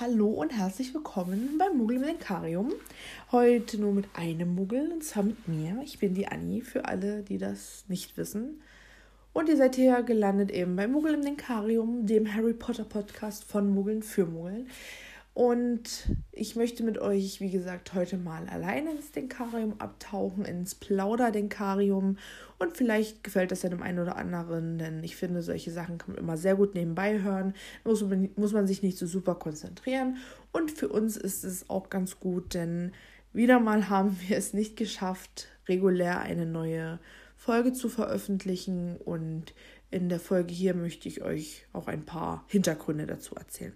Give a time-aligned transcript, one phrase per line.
[0.00, 2.72] Hallo und herzlich willkommen beim Muggel im Lenkarium.
[3.32, 5.78] Heute nur mit einem Muggel und zwar mit mir.
[5.84, 8.62] Ich bin die Annie, für alle, die das nicht wissen.
[9.34, 13.74] Und ihr seid hier gelandet eben beim Muggel im Lenkarium, dem Harry Potter Podcast von
[13.74, 14.68] Muggeln für Muggeln.
[15.40, 22.18] Und ich möchte mit euch, wie gesagt, heute mal alleine ins Denkarium abtauchen, ins Plauderdenkarium.
[22.58, 26.10] Und vielleicht gefällt das ja dem einen oder anderen, denn ich finde, solche Sachen kann
[26.10, 27.54] man immer sehr gut nebenbei hören.
[27.84, 30.18] Muss man, muss man sich nicht so super konzentrieren.
[30.52, 32.92] Und für uns ist es auch ganz gut, denn
[33.32, 36.98] wieder mal haben wir es nicht geschafft, regulär eine neue
[37.34, 38.98] Folge zu veröffentlichen.
[38.98, 39.54] Und
[39.90, 43.72] in der Folge hier möchte ich euch auch ein paar Hintergründe dazu erzählen.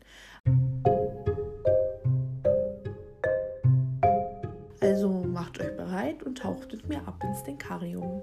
[5.94, 8.22] Bereit und taucht mit mir ab ins Denkarium.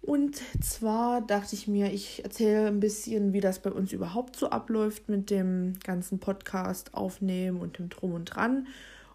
[0.00, 4.50] Und zwar dachte ich mir, ich erzähle ein bisschen, wie das bei uns überhaupt so
[4.50, 8.68] abläuft mit dem ganzen Podcast aufnehmen und dem Drum und Dran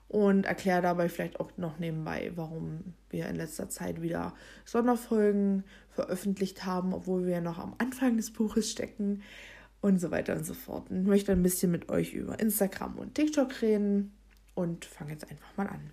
[0.09, 4.33] und erkläre dabei vielleicht auch noch nebenbei, warum wir in letzter Zeit wieder
[4.66, 9.22] Sonderfolgen veröffentlicht haben, obwohl wir noch am Anfang des Buches stecken
[9.81, 10.88] und so weiter und so fort.
[10.89, 14.13] Ich möchte ein bisschen mit euch über Instagram und TikTok reden
[14.55, 15.91] und fange jetzt einfach mal an.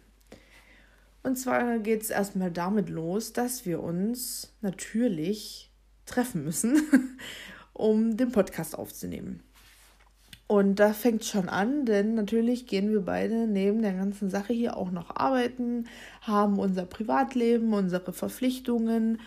[1.23, 5.71] Und zwar geht es erstmal damit los, dass wir uns natürlich
[6.05, 6.81] treffen müssen,
[7.73, 9.43] um den Podcast aufzunehmen.
[10.49, 14.77] Und da fängt schon an, denn natürlich gehen wir beide neben der ganzen Sache hier
[14.77, 15.89] auch noch arbeiten,
[16.21, 19.21] haben unser Privatleben, unsere Verpflichtungen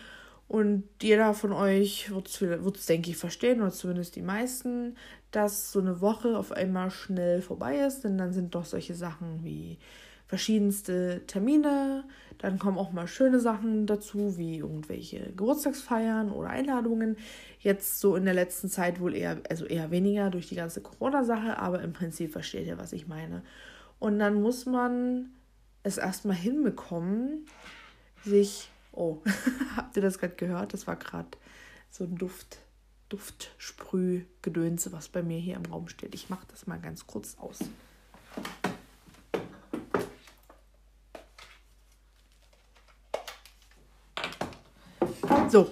[0.49, 2.27] und jeder von euch wird
[2.75, 4.95] es, denke ich, verstehen, oder zumindest die meisten,
[5.29, 9.43] dass so eine Woche auf einmal schnell vorbei ist, denn dann sind doch solche Sachen
[9.43, 9.77] wie
[10.25, 12.03] verschiedenste Termine,
[12.39, 17.17] dann kommen auch mal schöne Sachen dazu, wie irgendwelche Geburtstagsfeiern oder Einladungen.
[17.59, 21.59] Jetzt so in der letzten Zeit wohl eher, also eher weniger durch die ganze Corona-Sache,
[21.59, 23.43] aber im Prinzip versteht ihr, was ich meine.
[23.99, 25.29] Und dann muss man
[25.83, 27.45] es erstmal hinbekommen,
[28.25, 29.21] sich Oh,
[29.77, 30.73] habt ihr das gerade gehört?
[30.73, 31.29] Das war gerade
[31.89, 32.57] so ein Duft,
[33.07, 36.13] Duftsprühgedönse, was bei mir hier im Raum steht.
[36.13, 37.59] Ich mache das mal ganz kurz aus.
[45.49, 45.71] So,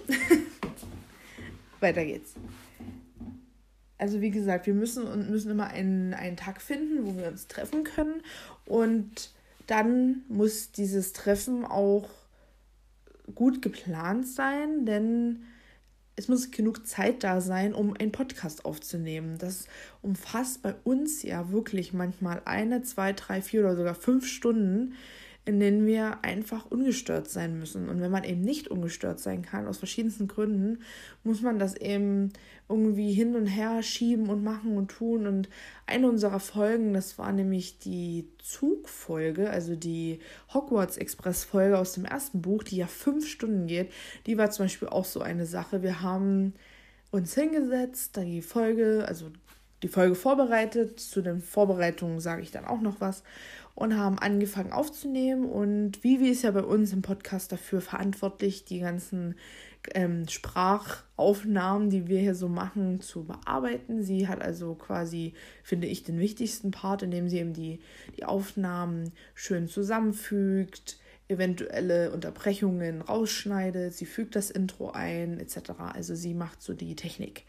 [1.81, 2.33] weiter geht's.
[3.97, 7.49] Also wie gesagt, wir müssen und müssen immer einen, einen Tag finden, wo wir uns
[7.49, 8.21] treffen können.
[8.65, 9.31] Und
[9.65, 12.07] dann muss dieses Treffen auch
[13.35, 15.43] gut geplant sein, denn
[16.15, 19.38] es muss genug Zeit da sein, um einen Podcast aufzunehmen.
[19.38, 19.67] Das
[20.01, 24.95] umfasst bei uns ja wirklich manchmal eine, zwei, drei, vier oder sogar fünf Stunden,
[25.47, 27.88] in denen wir einfach ungestört sein müssen.
[27.88, 30.80] Und wenn man eben nicht ungestört sein kann, aus verschiedensten Gründen,
[31.24, 32.34] muss man das eben
[32.68, 35.25] irgendwie hin und her schieben und machen und tun.
[35.25, 35.47] Und
[35.86, 40.19] eine unserer Folgen, das war nämlich die Zugfolge, also die
[40.53, 43.90] Hogwarts Express Folge aus dem ersten Buch, die ja fünf Stunden geht,
[44.25, 45.81] die war zum Beispiel auch so eine Sache.
[45.81, 46.56] Wir haben
[47.09, 49.31] uns hingesetzt, da die Folge, also
[49.81, 51.00] die Folge vorbereitet.
[51.00, 53.24] Zu den Vorbereitungen sage ich dann auch noch was
[53.77, 55.45] und haben angefangen aufzunehmen.
[55.45, 59.35] Und Vivi ist ja bei uns im Podcast dafür verantwortlich, die ganzen
[59.93, 64.01] ähm, Sprachaufnahmen, die wir hier so machen, zu bearbeiten.
[64.01, 67.79] Sie hat also quasi, finde ich, den wichtigsten Part, indem sie eben die,
[68.17, 75.73] die Aufnahmen schön zusammenfügt, eventuelle Unterbrechungen rausschneidet, sie fügt das Intro ein, etc.
[75.94, 77.44] Also sie macht so die Technik.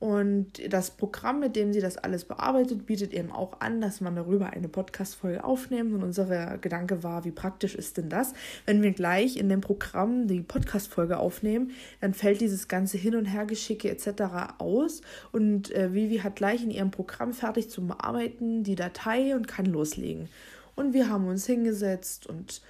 [0.00, 4.16] Und das Programm, mit dem sie das alles bearbeitet, bietet eben auch an, dass man
[4.16, 5.92] darüber eine Podcast-Folge aufnimmt.
[5.92, 8.32] Und unser Gedanke war, wie praktisch ist denn das?
[8.64, 13.26] Wenn wir gleich in dem Programm die Podcast-Folge aufnehmen, dann fällt dieses ganze Hin- und
[13.26, 14.54] Hergeschicke etc.
[14.56, 15.02] aus.
[15.32, 19.66] Und äh, Vivi hat gleich in ihrem Programm fertig zum Bearbeiten die Datei und kann
[19.66, 20.30] loslegen.
[20.76, 22.62] Und wir haben uns hingesetzt und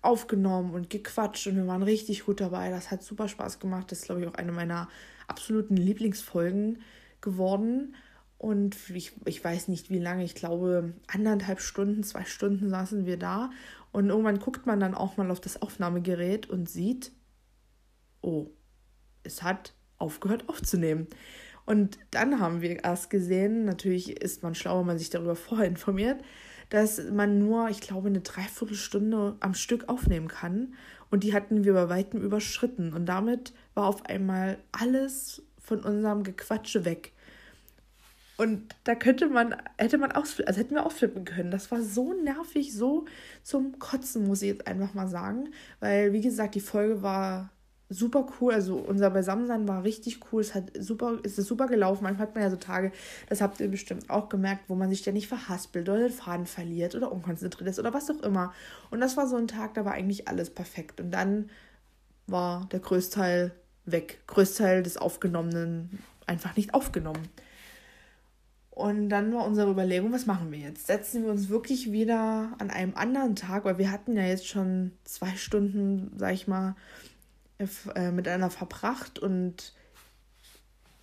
[0.00, 2.70] aufgenommen und gequatscht und wir waren richtig gut dabei.
[2.70, 3.92] Das hat super Spaß gemacht.
[3.92, 4.88] Das ist, glaube ich, auch eine meiner
[5.30, 6.82] absoluten Lieblingsfolgen
[7.20, 7.94] geworden.
[8.38, 13.18] Und ich, ich weiß nicht wie lange, ich glaube anderthalb Stunden, zwei Stunden saßen wir
[13.18, 13.50] da.
[13.92, 17.12] Und irgendwann guckt man dann auch mal auf das Aufnahmegerät und sieht,
[18.22, 18.48] oh,
[19.22, 21.08] es hat aufgehört aufzunehmen.
[21.66, 25.68] Und dann haben wir erst gesehen, natürlich ist man schlau, wenn man sich darüber vorher
[25.68, 26.22] informiert,
[26.70, 30.74] dass man nur, ich glaube, eine Dreiviertelstunde am Stück aufnehmen kann.
[31.10, 32.92] Und die hatten wir bei weitem überschritten.
[32.92, 37.12] Und damit war auf einmal alles von unserem Gequatsche weg.
[38.36, 41.50] Und da könnte man, hätte man ausflippen, also hätten wir ausflippen können.
[41.50, 43.04] Das war so nervig, so
[43.42, 45.50] zum Kotzen, muss ich jetzt einfach mal sagen.
[45.78, 47.50] Weil, wie gesagt, die Folge war
[47.90, 48.54] super cool.
[48.54, 50.40] Also unser Beisammensein war richtig cool.
[50.40, 52.04] Es hat super, es ist super gelaufen.
[52.04, 52.92] Manchmal hat man ja so Tage,
[53.28, 56.94] das habt ihr bestimmt auch gemerkt, wo man sich ständig verhaspelt oder den Faden verliert
[56.94, 58.54] oder unkonzentriert ist oder was auch immer.
[58.90, 61.00] Und das war so ein Tag, da war eigentlich alles perfekt.
[61.00, 61.50] Und dann
[62.26, 63.52] war der Größteil
[63.92, 64.20] weg.
[64.26, 67.28] Größteil des Aufgenommenen einfach nicht aufgenommen.
[68.70, 70.86] Und dann war unsere Überlegung, was machen wir jetzt?
[70.86, 74.92] Setzen wir uns wirklich wieder an einem anderen Tag, weil wir hatten ja jetzt schon
[75.04, 76.76] zwei Stunden, sag ich mal,
[77.94, 79.74] äh, miteinander verbracht und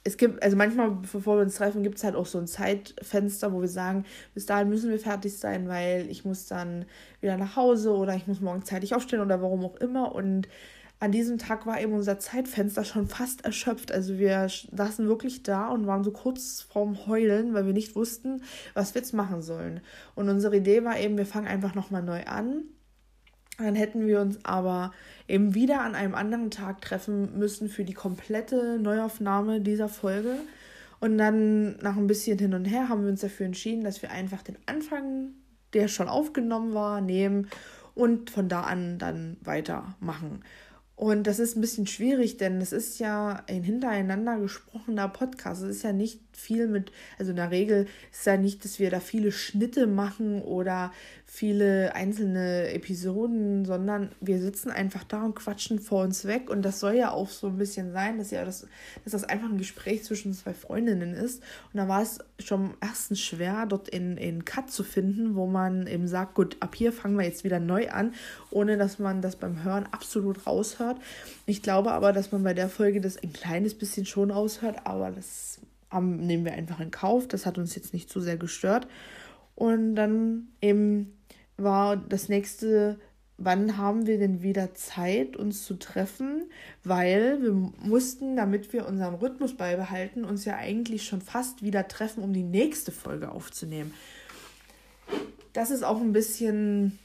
[0.07, 3.51] es gibt, also manchmal, bevor wir uns treffen, gibt es halt auch so ein Zeitfenster,
[3.51, 6.86] wo wir sagen, bis dahin müssen wir fertig sein, weil ich muss dann
[7.19, 10.16] wieder nach Hause oder ich muss morgen zeitig aufstehen oder warum auch immer.
[10.16, 10.48] Und
[10.99, 13.91] an diesem Tag war eben unser Zeitfenster schon fast erschöpft.
[13.91, 18.41] Also wir saßen wirklich da und waren so kurz vorm Heulen, weil wir nicht wussten,
[18.73, 19.81] was wir jetzt machen sollen.
[20.15, 22.63] Und unsere Idee war eben, wir fangen einfach nochmal neu an
[23.57, 24.94] dann hätten wir uns aber
[25.27, 30.35] eben wieder an einem anderen Tag treffen müssen für die komplette Neuaufnahme dieser Folge.
[30.99, 34.11] Und dann nach ein bisschen hin und her haben wir uns dafür entschieden, dass wir
[34.11, 35.31] einfach den Anfang,
[35.73, 37.49] der schon aufgenommen war, nehmen
[37.95, 40.44] und von da an dann weitermachen.
[40.97, 45.61] Und das ist ein bisschen schwierig, denn es ist ja ein hintereinander gesprochener Podcast.
[45.61, 48.80] Es ist ja nicht viel mit, also in der Regel ist es ja nicht, dass
[48.80, 50.92] wir da viele Schnitte machen oder
[51.25, 56.50] viele einzelne Episoden, sondern wir sitzen einfach da und quatschen vor uns weg.
[56.50, 58.66] Und das soll ja auch so ein bisschen sein, dass ja das,
[59.04, 61.44] dass das einfach ein Gespräch zwischen zwei Freundinnen ist.
[61.74, 65.88] Und da war es schon erstens schwer, dort in, in Cut zu finden, wo man
[65.88, 68.13] eben sagt, gut, ab hier fangen wir jetzt wieder neu an,
[68.50, 70.98] ohne dass man das beim Hören absolut raushört.
[71.45, 75.12] Ich glaube aber, dass man bei der Folge das ein kleines bisschen schon raushört, aber
[75.12, 75.60] das
[76.01, 77.27] nehmen wir einfach in Kauf.
[77.27, 78.88] Das hat uns jetzt nicht zu sehr gestört.
[79.55, 81.17] Und dann eben
[81.57, 82.99] war das nächste,
[83.38, 86.44] wann haben wir denn wieder Zeit, uns zu treffen?
[86.83, 92.23] Weil wir mussten, damit wir unseren Rhythmus beibehalten, uns ja eigentlich schon fast wieder treffen,
[92.23, 93.94] um die nächste Folge aufzunehmen.
[95.53, 96.99] Das ist auch ein bisschen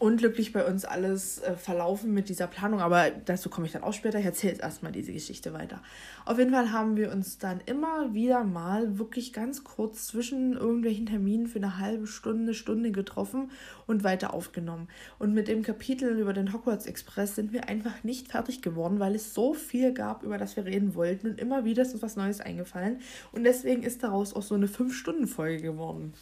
[0.00, 3.92] unglücklich bei uns alles äh, verlaufen mit dieser Planung, aber dazu komme ich dann auch
[3.92, 4.18] später.
[4.18, 5.82] Ich erzähle jetzt erstmal diese Geschichte weiter.
[6.24, 11.04] Auf jeden Fall haben wir uns dann immer wieder mal wirklich ganz kurz zwischen irgendwelchen
[11.04, 13.50] Terminen für eine halbe Stunde, Stunde getroffen
[13.86, 14.88] und weiter aufgenommen.
[15.18, 19.14] Und mit dem Kapitel über den Hogwarts Express sind wir einfach nicht fertig geworden, weil
[19.14, 22.16] es so viel gab, über das wir reden wollten und immer wieder ist uns was
[22.16, 23.00] Neues eingefallen.
[23.32, 26.14] Und deswegen ist daraus auch so eine 5-Stunden-Folge geworden.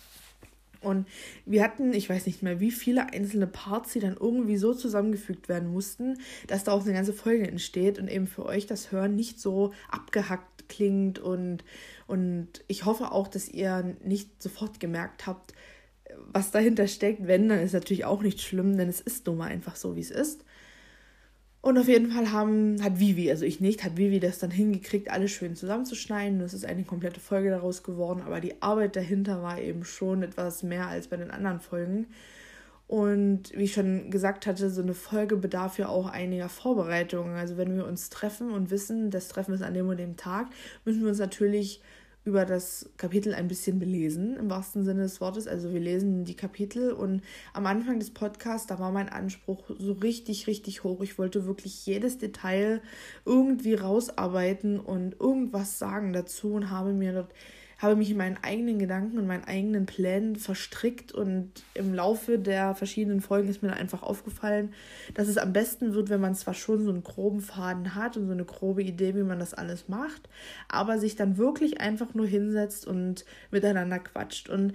[0.81, 1.07] Und
[1.45, 5.49] wir hatten, ich weiß nicht mehr, wie viele einzelne Parts, die dann irgendwie so zusammengefügt
[5.49, 9.17] werden mussten, dass da auch eine ganze Folge entsteht und eben für euch das Hören
[9.17, 11.19] nicht so abgehackt klingt.
[11.19, 11.65] Und,
[12.07, 15.53] und ich hoffe auch, dass ihr nicht sofort gemerkt habt,
[16.33, 17.27] was dahinter steckt.
[17.27, 20.01] Wenn, dann ist natürlich auch nicht schlimm, denn es ist nun mal einfach so, wie
[20.01, 20.45] es ist.
[21.61, 25.11] Und auf jeden Fall haben, hat Vivi, also ich nicht, hat Vivi das dann hingekriegt,
[25.11, 26.39] alles schön zusammenzuschneiden.
[26.39, 30.63] Das ist eine komplette Folge daraus geworden, aber die Arbeit dahinter war eben schon etwas
[30.63, 32.07] mehr als bei den anderen Folgen.
[32.87, 37.37] Und wie ich schon gesagt hatte, so eine Folge bedarf ja auch einiger Vorbereitungen.
[37.37, 40.47] Also wenn wir uns treffen und wissen, das Treffen ist an dem und dem Tag,
[40.87, 41.83] müssen wir uns natürlich
[42.29, 45.49] über das Kapitel ein bisschen belesen, im wahrsten Sinne des Wortes.
[45.49, 47.23] Also wir lesen die Kapitel und
[47.55, 51.01] am Anfang des Podcasts, da war mein Anspruch so richtig, richtig hoch.
[51.01, 52.83] Ich wollte wirklich jedes Detail
[53.25, 57.33] irgendwie rausarbeiten und irgendwas sagen dazu und habe mir dort
[57.79, 62.75] habe mich in meinen eigenen Gedanken und meinen eigenen Plänen verstrickt und im Laufe der
[62.75, 64.75] verschiedenen Folgen ist mir einfach aufgefallen,
[65.15, 68.27] dass es am besten wird, wenn man zwar schon so einen groben Faden hat und
[68.27, 70.29] so eine grobe Idee, wie man das alles macht,
[70.69, 74.49] aber sich dann wirklich einfach nur hinsetzt und miteinander quatscht.
[74.49, 74.75] Und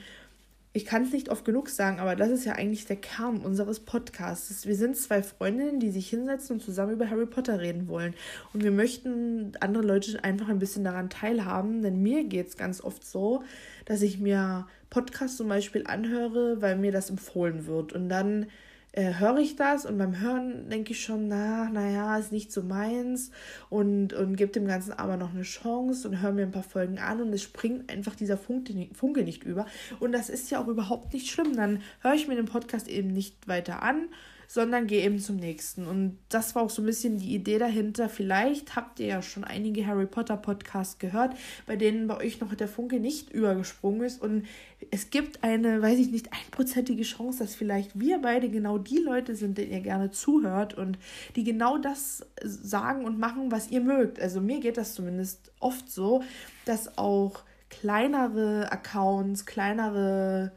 [0.75, 3.79] ich kann es nicht oft genug sagen, aber das ist ja eigentlich der Kern unseres
[3.79, 4.65] Podcasts.
[4.65, 8.15] Wir sind zwei Freundinnen, die sich hinsetzen und zusammen über Harry Potter reden wollen.
[8.53, 12.81] Und wir möchten andere Leute einfach ein bisschen daran teilhaben, denn mir geht es ganz
[12.81, 13.43] oft so,
[13.85, 17.93] dass ich mir Podcasts zum Beispiel anhöre, weil mir das empfohlen wird.
[17.93, 18.47] Und dann
[18.93, 22.62] äh, höre ich das und beim Hören denke ich schon, na, naja, ist nicht so
[22.62, 23.31] meins
[23.69, 27.00] und, und gebe dem Ganzen aber noch eine Chance und höre mir ein paar Folgen
[27.00, 29.65] an und es springt einfach dieser Funke, Funke nicht über.
[30.00, 31.55] Und das ist ja auch überhaupt nicht schlimm.
[31.55, 34.09] Dann höre ich mir den Podcast eben nicht weiter an
[34.47, 35.85] sondern gehe eben zum nächsten.
[35.85, 38.09] Und das war auch so ein bisschen die Idee dahinter.
[38.09, 41.35] Vielleicht habt ihr ja schon einige Harry Potter Podcasts gehört,
[41.65, 44.21] bei denen bei euch noch der Funke nicht übergesprungen ist.
[44.21, 44.45] Und
[44.91, 49.35] es gibt eine, weiß ich nicht, einprozentige Chance, dass vielleicht wir beide genau die Leute
[49.35, 50.97] sind, denen ihr gerne zuhört und
[51.35, 54.19] die genau das sagen und machen, was ihr mögt.
[54.19, 56.23] Also mir geht das zumindest oft so,
[56.65, 60.51] dass auch kleinere Accounts, kleinere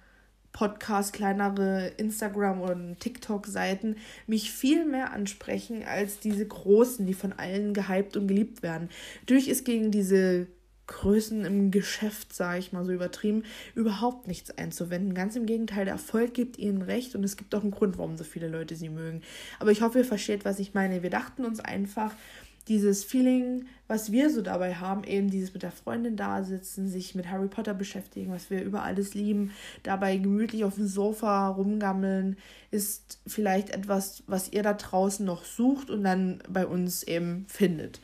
[0.57, 3.97] Podcasts, kleinere Instagram- und TikTok-Seiten
[4.27, 8.89] mich viel mehr ansprechen als diese großen, die von allen gehypt und geliebt werden.
[9.27, 10.47] Durch ist gegen diese
[10.87, 13.43] Größen im Geschäft, sage ich mal so übertrieben,
[13.75, 15.13] überhaupt nichts einzuwenden.
[15.13, 18.17] Ganz im Gegenteil, der Erfolg gibt ihnen recht und es gibt auch einen Grund, warum
[18.17, 19.21] so viele Leute sie mögen.
[19.59, 21.03] Aber ich hoffe, ihr versteht, was ich meine.
[21.03, 22.15] Wir dachten uns einfach,
[22.69, 27.15] dieses Feeling, was wir so dabei haben, eben dieses mit der Freundin da sitzen, sich
[27.15, 29.53] mit Harry Potter beschäftigen, was wir über alles lieben,
[29.85, 32.37] dabei gemütlich auf dem Sofa rumgammeln,
[32.71, 38.01] ist vielleicht etwas, was ihr da draußen noch sucht und dann bei uns eben findet.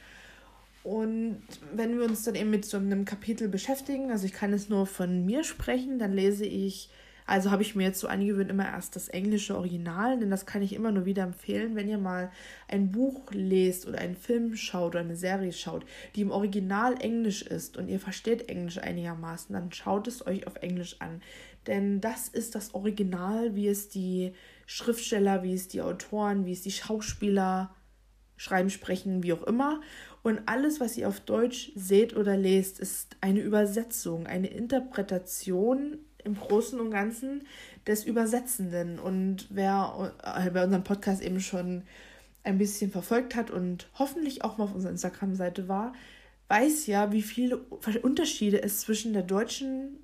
[0.84, 1.42] Und
[1.72, 4.86] wenn wir uns dann eben mit so einem Kapitel beschäftigen, also ich kann es nur
[4.86, 6.88] von mir sprechen, dann lese ich,
[7.26, 10.62] also habe ich mir jetzt so angewöhnt, immer erst das englische Original, denn das kann
[10.62, 12.30] ich immer nur wieder empfehlen, wenn ihr mal
[12.68, 17.42] ein Buch lest oder einen Film schaut oder eine Serie schaut, die im Original Englisch
[17.42, 21.22] ist und ihr versteht Englisch einigermaßen, dann schaut es euch auf Englisch an.
[21.66, 24.32] Denn das ist das Original, wie es die
[24.66, 27.74] Schriftsteller, wie es die Autoren, wie es die Schauspieler
[28.36, 29.80] schreiben, sprechen, wie auch immer.
[30.22, 36.36] Und alles, was ihr auf Deutsch seht oder lest, ist eine Übersetzung, eine Interpretation im
[36.36, 37.46] Großen und Ganzen
[37.86, 38.98] des Übersetzenden.
[38.98, 41.82] Und wer äh, bei unserem Podcast eben schon
[42.44, 45.94] ein bisschen verfolgt hat und hoffentlich auch mal auf unserer Instagram-Seite war,
[46.48, 47.58] weiß ja, wie viele
[48.02, 49.98] Unterschiede es zwischen der deutschen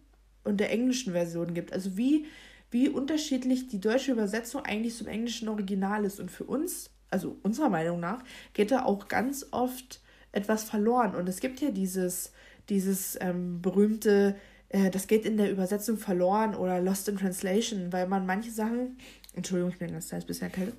[0.44, 1.72] und der englischen Version gibt.
[1.72, 2.26] Also wie,
[2.70, 6.20] wie unterschiedlich die deutsche Übersetzung eigentlich zum englischen Original ist.
[6.20, 8.22] Und für uns, also unserer Meinung nach,
[8.54, 10.00] geht da auch ganz oft
[10.32, 11.14] etwas verloren.
[11.14, 12.32] Und es gibt ja dieses,
[12.68, 14.37] dieses ähm, berühmte,
[14.70, 18.98] äh, das geht in der Übersetzung verloren oder Lost in Translation, weil man manche Sachen,
[19.34, 20.76] Entschuldigung, ich bin ganz kleines bisschen erkältet,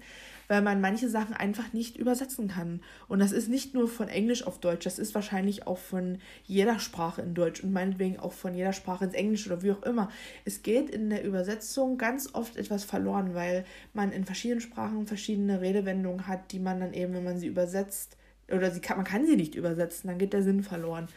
[0.47, 2.81] weil man manche Sachen einfach nicht übersetzen kann.
[3.07, 6.79] Und das ist nicht nur von Englisch auf Deutsch, das ist wahrscheinlich auch von jeder
[6.79, 10.09] Sprache in Deutsch und meinetwegen auch von jeder Sprache ins Englisch oder wie auch immer.
[10.45, 15.61] Es geht in der Übersetzung ganz oft etwas verloren, weil man in verschiedenen Sprachen verschiedene
[15.61, 18.17] Redewendungen hat, die man dann eben, wenn man sie übersetzt,
[18.51, 21.07] oder sie kann, man kann sie nicht übersetzen, dann geht der Sinn verloren.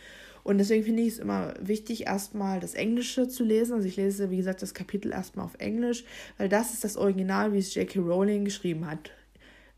[0.45, 3.75] Und deswegen finde ich es immer wichtig, erstmal das Englische zu lesen.
[3.75, 6.05] Also ich lese, wie gesagt, das Kapitel erstmal auf Englisch,
[6.39, 8.01] weil das ist das Original, wie es J.K.
[8.01, 9.11] Rowling geschrieben hat.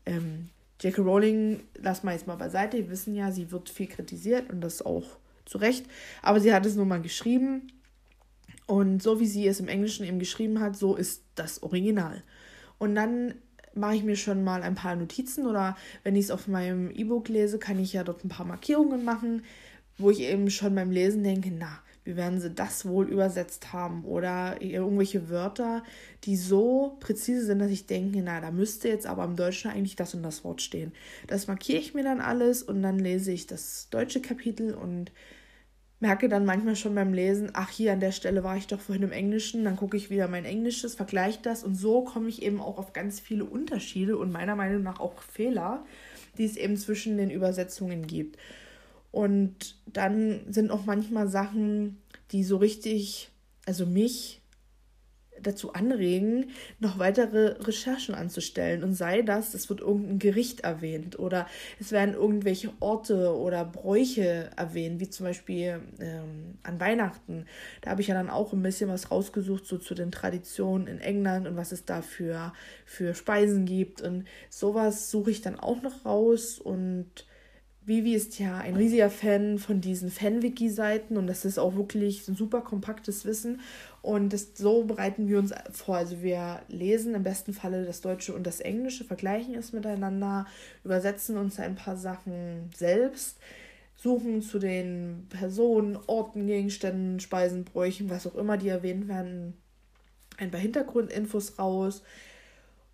[0.05, 0.49] Ähm,
[0.81, 1.01] J.K.
[1.01, 4.81] Rowling, lass mal jetzt mal beiseite, wir wissen ja, sie wird viel kritisiert und das
[4.81, 5.05] auch
[5.45, 5.85] zu Recht.
[6.21, 7.71] Aber sie hat es nun mal geschrieben.
[8.67, 12.23] Und so wie sie es im Englischen eben geschrieben hat, so ist das Original.
[12.79, 13.35] Und dann
[13.75, 17.27] mache ich mir schon mal ein paar Notizen oder wenn ich es auf meinem E-Book
[17.27, 19.43] lese, kann ich ja dort ein paar Markierungen machen,
[19.97, 24.05] wo ich eben schon beim Lesen denke, na, wie werden sie das wohl übersetzt haben?
[24.05, 25.83] Oder irgendwelche Wörter,
[26.23, 29.95] die so präzise sind, dass ich denke, na, da müsste jetzt aber im Deutschen eigentlich
[29.95, 30.91] das und das Wort stehen.
[31.27, 35.11] Das markiere ich mir dann alles und dann lese ich das deutsche Kapitel und
[35.99, 39.03] merke dann manchmal schon beim Lesen, ach hier an der Stelle war ich doch vorhin
[39.03, 42.61] im Englischen, dann gucke ich wieder mein Englisches, vergleiche das und so komme ich eben
[42.61, 45.83] auch auf ganz viele Unterschiede und meiner Meinung nach auch Fehler,
[46.37, 48.37] die es eben zwischen den Übersetzungen gibt.
[49.15, 52.01] Und dann sind auch manchmal Sachen,
[52.33, 53.29] die so richtig,
[53.65, 54.41] also mich
[55.41, 56.47] dazu anregen,
[56.79, 58.83] noch weitere Recherchen anzustellen.
[58.83, 61.47] Und sei das, es wird irgendein Gericht erwähnt oder
[61.79, 67.45] es werden irgendwelche Orte oder Bräuche erwähnt, wie zum Beispiel ähm, an Weihnachten.
[67.83, 70.99] Da habe ich ja dann auch ein bisschen was rausgesucht, so zu den Traditionen in
[70.99, 72.51] England und was es da für,
[72.83, 74.01] für Speisen gibt.
[74.01, 77.25] Und sowas suche ich dann auch noch raus und
[77.85, 82.35] Vivi ist ja ein riesiger Fan von diesen Fan-Wiki-Seiten und das ist auch wirklich ein
[82.35, 83.61] super kompaktes Wissen.
[84.01, 85.97] Und das, so bereiten wir uns vor.
[85.97, 90.47] Also wir lesen im besten Falle das Deutsche und das Englische, vergleichen es miteinander,
[90.83, 93.37] übersetzen uns ein paar Sachen selbst,
[93.95, 99.53] suchen zu den Personen, Orten, Gegenständen, Speisen, Bräuchen, was auch immer, die erwähnt werden,
[100.37, 102.01] ein paar Hintergrundinfos raus.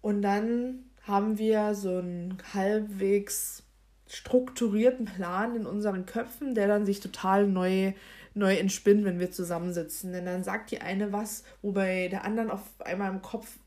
[0.01, 3.63] Und dann haben wir so ein halbwegs
[4.11, 7.93] strukturierten Plan in unseren Köpfen, der dann sich total neu,
[8.33, 10.11] neu entspinnt, wenn wir zusammensitzen.
[10.11, 13.57] Denn dann sagt die eine was, wobei der anderen auf einmal im Kopf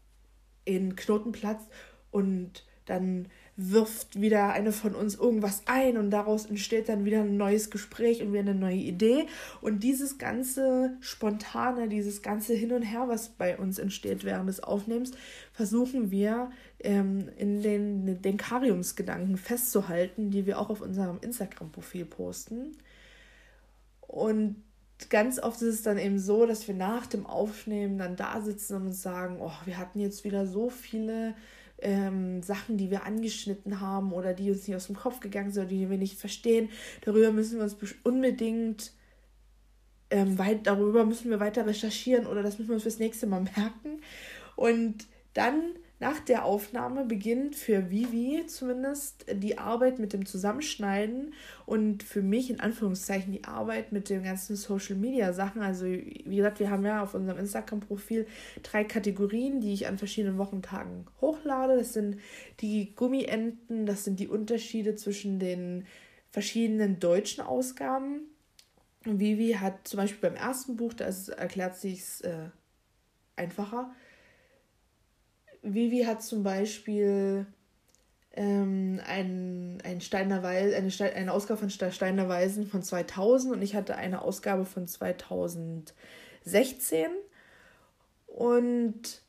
[0.67, 1.69] in Knoten platzt
[2.11, 7.37] und dann wirft wieder eine von uns irgendwas ein und daraus entsteht dann wieder ein
[7.37, 9.27] neues Gespräch und wieder eine neue Idee.
[9.61, 14.63] Und dieses ganze Spontane, dieses ganze Hin und Her, was bei uns entsteht während des
[14.63, 15.13] Aufnehmens,
[15.53, 22.77] versuchen wir ähm, in den Denkariumsgedanken festzuhalten, die wir auch auf unserem Instagram-Profil posten.
[24.01, 24.57] Und
[25.11, 28.77] ganz oft ist es dann eben so, dass wir nach dem Aufnehmen dann da sitzen
[28.77, 31.35] und uns sagen, oh, wir hatten jetzt wieder so viele
[31.85, 35.65] ähm, Sachen, die wir angeschnitten haben oder die uns nicht aus dem Kopf gegangen sind
[35.65, 36.71] oder die wir nicht verstehen.
[37.03, 38.93] Darüber müssen wir uns unbedingt
[40.11, 43.41] ähm, weit, darüber müssen wir weiter recherchieren oder das müssen wir uns fürs nächste Mal
[43.57, 44.01] merken.
[44.57, 45.61] Und dann
[46.05, 51.33] nach der Aufnahme beginnt für Vivi zumindest die Arbeit mit dem Zusammenschneiden
[51.65, 55.63] und für mich in Anführungszeichen die Arbeit mit den ganzen Social Media Sachen.
[55.63, 58.27] Also, wie gesagt, wir haben ja auf unserem Instagram-Profil
[58.63, 61.79] drei Kategorien, die ich an verschiedenen Wochentagen hochlade.
[61.79, 62.19] Das sind
[62.61, 65.87] die Gummienten, das sind die Unterschiede zwischen den
[66.31, 68.21] verschiedenen deutschen Ausgaben.
[69.07, 72.51] Vivi hat zum Beispiel beim ersten Buch, da erklärt sich es äh,
[73.37, 73.95] einfacher
[75.65, 77.47] Vivi hat zum Beispiel
[78.33, 83.63] ähm, ein, ein Steiner Weis, eine, Ste eine Ausgabe von Steiner Weisen von 2000 und
[83.63, 87.07] ich hatte eine Ausgabe von 2016.
[88.27, 89.23] Und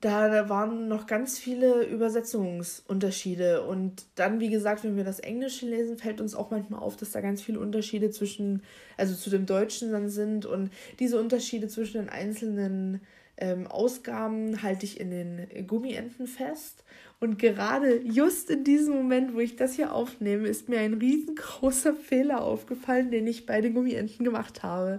[0.00, 3.64] da waren noch ganz viele Übersetzungsunterschiede.
[3.64, 7.12] Und dann, wie gesagt, wenn wir das Englische lesen, fällt uns auch manchmal auf, dass
[7.12, 8.62] da ganz viele Unterschiede zwischen,
[8.96, 10.46] also zu dem Deutschen dann sind.
[10.46, 13.00] Und diese Unterschiede zwischen den einzelnen
[13.36, 16.84] ähm, Ausgaben halte ich in den Gummienten fest.
[17.20, 21.94] Und gerade just in diesem Moment, wo ich das hier aufnehme, ist mir ein riesengroßer
[21.94, 24.98] Fehler aufgefallen, den ich bei den Gummienten gemacht habe.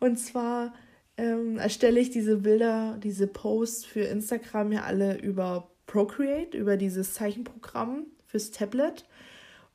[0.00, 0.74] Und zwar
[1.16, 7.14] ähm, erstelle ich diese Bilder, diese Posts für Instagram ja alle über Procreate, über dieses
[7.14, 9.06] Zeichenprogramm fürs Tablet.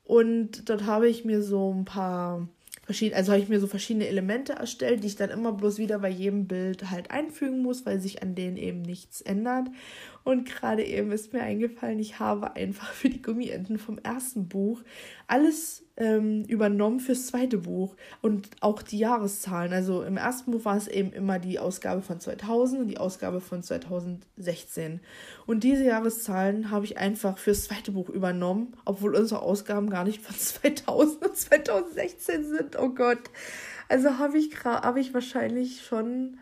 [0.04, 2.48] Und dort habe ich mir so ein paar
[2.84, 6.00] verschiedene, also habe ich mir so verschiedene Elemente erstellt, die ich dann immer bloß wieder
[6.00, 9.68] bei jedem Bild halt einfügen muss, weil sich an denen eben nichts ändert.
[10.24, 14.82] Und gerade eben ist mir eingefallen, ich habe einfach für die Gummienten vom ersten Buch
[15.26, 19.72] alles ähm, übernommen fürs zweite Buch und auch die Jahreszahlen.
[19.72, 23.40] Also im ersten Buch war es eben immer die Ausgabe von 2000 und die Ausgabe
[23.40, 25.00] von 2016.
[25.46, 30.22] Und diese Jahreszahlen habe ich einfach fürs zweite Buch übernommen, obwohl unsere Ausgaben gar nicht
[30.22, 32.78] von 2000 und 2016 sind.
[32.78, 33.30] Oh Gott.
[33.88, 36.38] Also habe ich, hab ich wahrscheinlich schon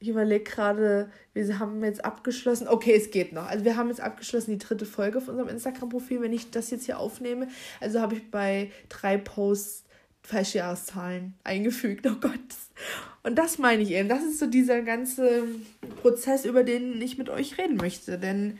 [0.00, 2.68] ich überlege gerade, wir haben jetzt abgeschlossen.
[2.68, 3.46] Okay, es geht noch.
[3.46, 6.86] Also wir haben jetzt abgeschlossen die dritte Folge auf unserem Instagram-Profil, wenn ich das jetzt
[6.86, 7.48] hier aufnehme.
[7.80, 9.84] Also habe ich bei drei Posts
[10.22, 12.06] falsche Jahreszahlen eingefügt.
[12.06, 12.38] Oh Gott.
[13.24, 14.08] Und das meine ich eben.
[14.08, 15.44] Das ist so dieser ganze
[16.00, 18.18] Prozess, über den ich mit euch reden möchte.
[18.18, 18.58] Denn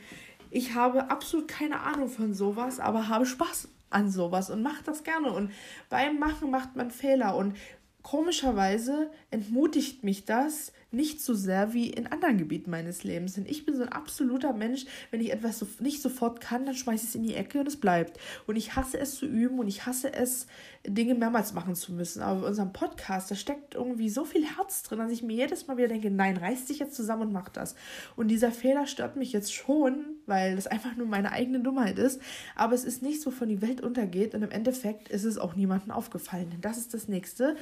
[0.51, 5.03] ich habe absolut keine Ahnung von sowas, aber habe Spaß an sowas und mache das
[5.03, 5.31] gerne.
[5.31, 5.51] Und
[5.89, 7.35] beim Machen macht man Fehler.
[7.35, 7.55] Und
[8.01, 13.33] komischerweise entmutigt mich das, nicht so sehr wie in anderen Gebieten meines Lebens.
[13.33, 16.75] Denn ich bin so ein absoluter Mensch, wenn ich etwas so nicht sofort kann, dann
[16.75, 18.19] schmeiße ich es in die Ecke und es bleibt.
[18.47, 20.47] Und ich hasse es zu üben und ich hasse es,
[20.87, 22.21] Dinge mehrmals machen zu müssen.
[22.21, 25.67] Aber bei unserem Podcast, da steckt irgendwie so viel Herz drin, dass ich mir jedes
[25.67, 27.75] Mal wieder denke, nein, reiß dich jetzt zusammen und mach das.
[28.15, 32.21] Und dieser Fehler stört mich jetzt schon, weil das einfach nur meine eigene Dummheit ist.
[32.55, 35.55] Aber es ist nicht so von die Welt untergeht und im Endeffekt ist es auch
[35.55, 36.49] niemandem aufgefallen.
[36.51, 37.57] Denn das ist das Nächste.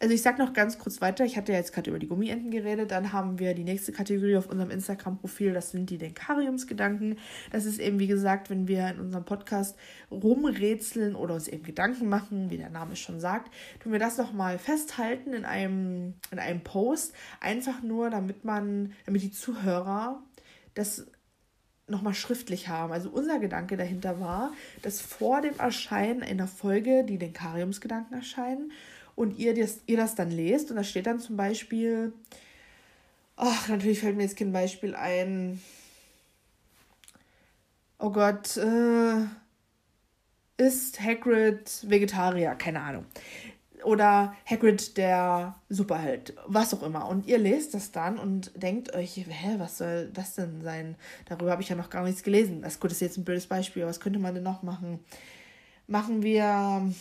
[0.00, 2.52] Also ich sage noch ganz kurz weiter, ich hatte ja jetzt gerade über die Gummienten
[2.52, 7.18] geredet, dann haben wir die nächste Kategorie auf unserem Instagram-Profil, das sind die Denkariumsgedanken.
[7.50, 9.76] Das ist eben, wie gesagt, wenn wir in unserem Podcast
[10.12, 14.58] rumrätseln oder uns eben Gedanken machen, wie der Name schon sagt, tun wir das nochmal
[14.58, 20.22] festhalten in einem, in einem Post, einfach nur, damit man, damit die Zuhörer
[20.74, 21.06] das
[21.88, 22.92] nochmal schriftlich haben.
[22.92, 28.72] Also unser Gedanke dahinter war, dass vor dem Erscheinen einer Folge die Denkariumsgedanken erscheinen
[29.16, 32.12] und ihr das, ihr das dann lest und da steht dann zum Beispiel,
[33.36, 35.60] ach, natürlich fällt mir jetzt kein Beispiel ein.
[37.98, 39.26] Oh Gott, äh,
[40.58, 42.54] ist Hagrid Vegetarier?
[42.56, 43.06] Keine Ahnung.
[43.84, 47.08] Oder Hagrid der Superheld, was auch immer.
[47.08, 50.96] Und ihr lest das dann und denkt euch, hä, was soll das denn sein?
[51.26, 52.60] Darüber habe ich ja noch gar nichts gelesen.
[52.60, 54.98] Das gut ist jetzt ein blödes Beispiel, was könnte man denn noch machen?
[55.86, 56.92] Machen wir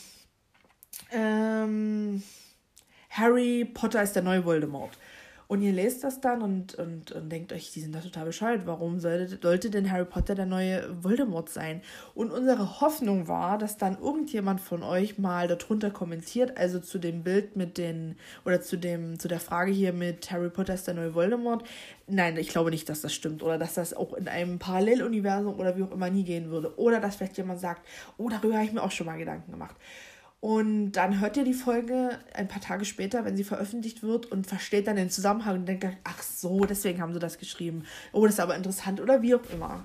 [1.12, 2.24] ähm,
[3.10, 4.98] Harry Potter ist der neue Voldemort.
[5.48, 8.64] Und ihr lest das dann und, und, und denkt euch, die sind da total bescheuert.
[8.66, 11.82] Warum sollte, sollte denn Harry Potter der neue Voldemort sein?
[12.14, 17.24] Und unsere Hoffnung war, dass dann irgendjemand von euch mal darunter kommentiert, also zu dem
[17.24, 20.96] Bild mit den, oder zu dem, zu der Frage hier mit Harry Potter ist der
[20.96, 21.64] neue Voldemort.
[22.08, 23.42] Nein, ich glaube nicht, dass das stimmt.
[23.42, 26.78] Oder dass das auch in einem Paralleluniversum oder wie auch immer nie gehen würde.
[26.78, 29.76] Oder dass vielleicht jemand sagt, oh, darüber habe ich mir auch schon mal Gedanken gemacht.
[30.40, 34.46] Und dann hört ihr die Folge ein paar Tage später, wenn sie veröffentlicht wird, und
[34.46, 37.84] versteht dann den Zusammenhang und denkt, ach so, deswegen haben sie das geschrieben.
[38.12, 39.84] Oh, das ist aber interessant oder wie auch immer.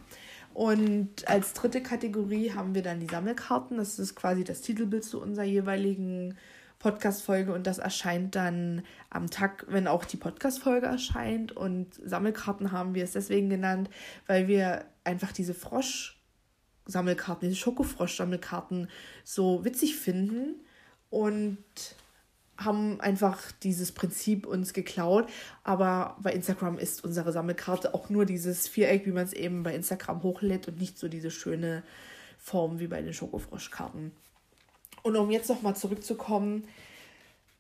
[0.55, 3.79] Und als dritte Kategorie haben wir dann die Sammelkarten.
[3.79, 6.37] Das ist quasi das Titelbild zu unserer jeweiligen
[6.79, 11.53] Podcast-Folge und das erscheint dann am Tag, wenn auch die Podcast-Folge erscheint.
[11.53, 13.89] Und Sammelkarten haben wir es deswegen genannt,
[14.27, 16.22] weil wir einfach diese Frosch-
[16.93, 18.89] Sammelkarten, diese Schokofrosch-Sammelkarten
[19.25, 20.61] so witzig finden.
[21.11, 21.59] Und
[22.57, 25.29] haben einfach dieses Prinzip uns geklaut.
[25.65, 29.75] Aber bei Instagram ist unsere Sammelkarte auch nur dieses Viereck, wie man es eben bei
[29.75, 31.83] Instagram hochlädt und nicht so diese schöne
[32.39, 34.13] Form wie bei den Schokofroschkarten.
[35.03, 36.65] Und um jetzt nochmal zurückzukommen,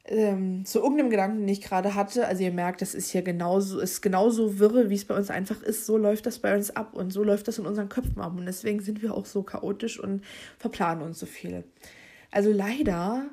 [0.04, 2.26] ähm, zu irgendeinem Gedanken, den ich gerade hatte.
[2.26, 5.62] Also ihr merkt, das ist hier genauso, ist genauso wirre, wie es bei uns einfach
[5.62, 5.86] ist.
[5.86, 8.32] So läuft das bei uns ab und so läuft das in unseren Köpfen ab.
[8.36, 10.22] Und deswegen sind wir auch so chaotisch und
[10.58, 11.64] verplanen uns so viel.
[12.30, 13.28] Also leider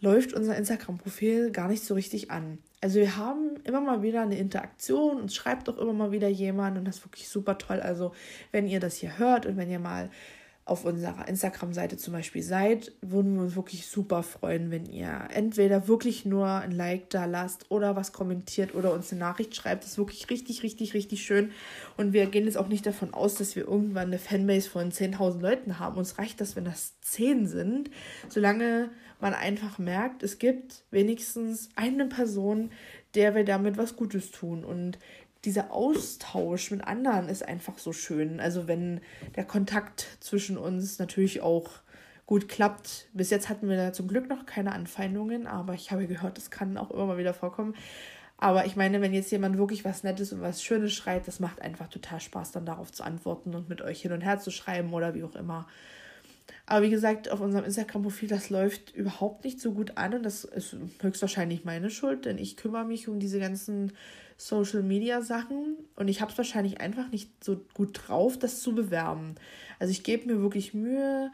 [0.00, 2.58] läuft unser Instagram-Profil gar nicht so richtig an.
[2.80, 6.78] Also wir haben immer mal wieder eine Interaktion und schreibt auch immer mal wieder jemand
[6.78, 7.80] und das ist wirklich super toll.
[7.80, 8.12] Also
[8.52, 10.08] wenn ihr das hier hört und wenn ihr mal
[10.70, 15.88] auf unserer Instagram-Seite zum Beispiel seid, würden wir uns wirklich super freuen, wenn ihr entweder
[15.88, 19.82] wirklich nur ein Like da lasst oder was kommentiert oder uns eine Nachricht schreibt.
[19.82, 21.50] Das ist wirklich richtig, richtig, richtig schön.
[21.96, 25.40] Und wir gehen jetzt auch nicht davon aus, dass wir irgendwann eine Fanbase von 10.000
[25.40, 25.96] Leuten haben.
[25.96, 27.90] Uns reicht das, wenn das 10 sind,
[28.28, 32.70] solange man einfach merkt, es gibt wenigstens eine Person,
[33.14, 34.64] der wir damit was Gutes tun.
[34.64, 34.98] Und
[35.44, 38.40] dieser Austausch mit anderen ist einfach so schön.
[38.40, 39.00] Also wenn
[39.36, 41.80] der Kontakt zwischen uns natürlich auch
[42.30, 43.08] gut klappt.
[43.12, 46.52] Bis jetzt hatten wir da zum Glück noch keine Anfeindungen, aber ich habe gehört, das
[46.52, 47.74] kann auch immer mal wieder vorkommen.
[48.38, 51.60] Aber ich meine, wenn jetzt jemand wirklich was Nettes und was Schönes schreit, das macht
[51.60, 54.94] einfach total Spaß, dann darauf zu antworten und mit euch hin und her zu schreiben
[54.94, 55.66] oder wie auch immer.
[56.66, 60.44] Aber wie gesagt, auf unserem Instagram-Profil, das läuft überhaupt nicht so gut an und das
[60.44, 63.92] ist höchstwahrscheinlich meine Schuld, denn ich kümmere mich um diese ganzen
[64.40, 68.74] Social Media Sachen und ich habe es wahrscheinlich einfach nicht so gut drauf, das zu
[68.74, 69.34] bewerben.
[69.78, 71.30] Also ich gebe mir wirklich Mühe,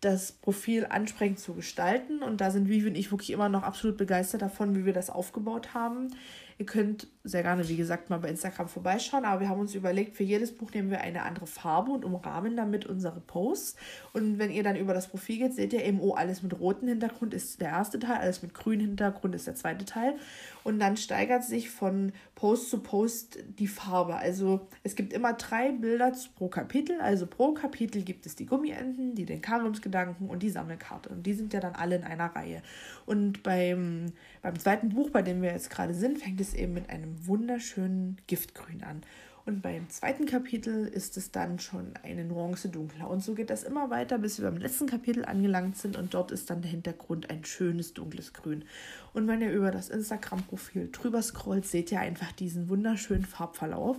[0.00, 3.96] das Profil ansprechend zu gestalten und da sind Vivi und ich wirklich immer noch absolut
[3.96, 6.14] begeistert davon, wie wir das aufgebaut haben.
[6.58, 10.16] Ihr könnt sehr gerne, wie gesagt, mal bei Instagram vorbeischauen, aber wir haben uns überlegt,
[10.16, 13.76] für jedes Buch nehmen wir eine andere Farbe und umrahmen damit unsere Posts.
[14.12, 16.88] Und wenn ihr dann über das Profil geht, seht ihr eben, oh, alles mit rotem
[16.88, 20.16] Hintergrund ist der erste Teil, alles mit grünem Hintergrund ist der zweite Teil.
[20.64, 24.16] Und dann steigert sich von Post zu Post die Farbe.
[24.16, 27.00] Also es gibt immer drei Bilder pro Kapitel.
[27.00, 31.10] Also pro Kapitel gibt es die Gummienten, die den Karimsgedanken und die Sammelkarte.
[31.10, 32.62] Und die sind ja dann alle in einer Reihe.
[33.06, 34.12] Und beim,
[34.42, 38.20] beim zweiten Buch, bei dem wir jetzt gerade sind, fängt es eben mit einem wunderschönen
[38.26, 39.02] Giftgrün an.
[39.46, 43.10] Und beim zweiten Kapitel ist es dann schon eine Nuance dunkler.
[43.10, 45.96] Und so geht das immer weiter, bis wir beim letzten Kapitel angelangt sind.
[45.96, 48.64] Und dort ist dann der Hintergrund ein schönes dunkles Grün.
[49.12, 53.98] Und wenn ihr über das Instagram-Profil drüber scrollt, seht ihr einfach diesen wunderschönen Farbverlauf.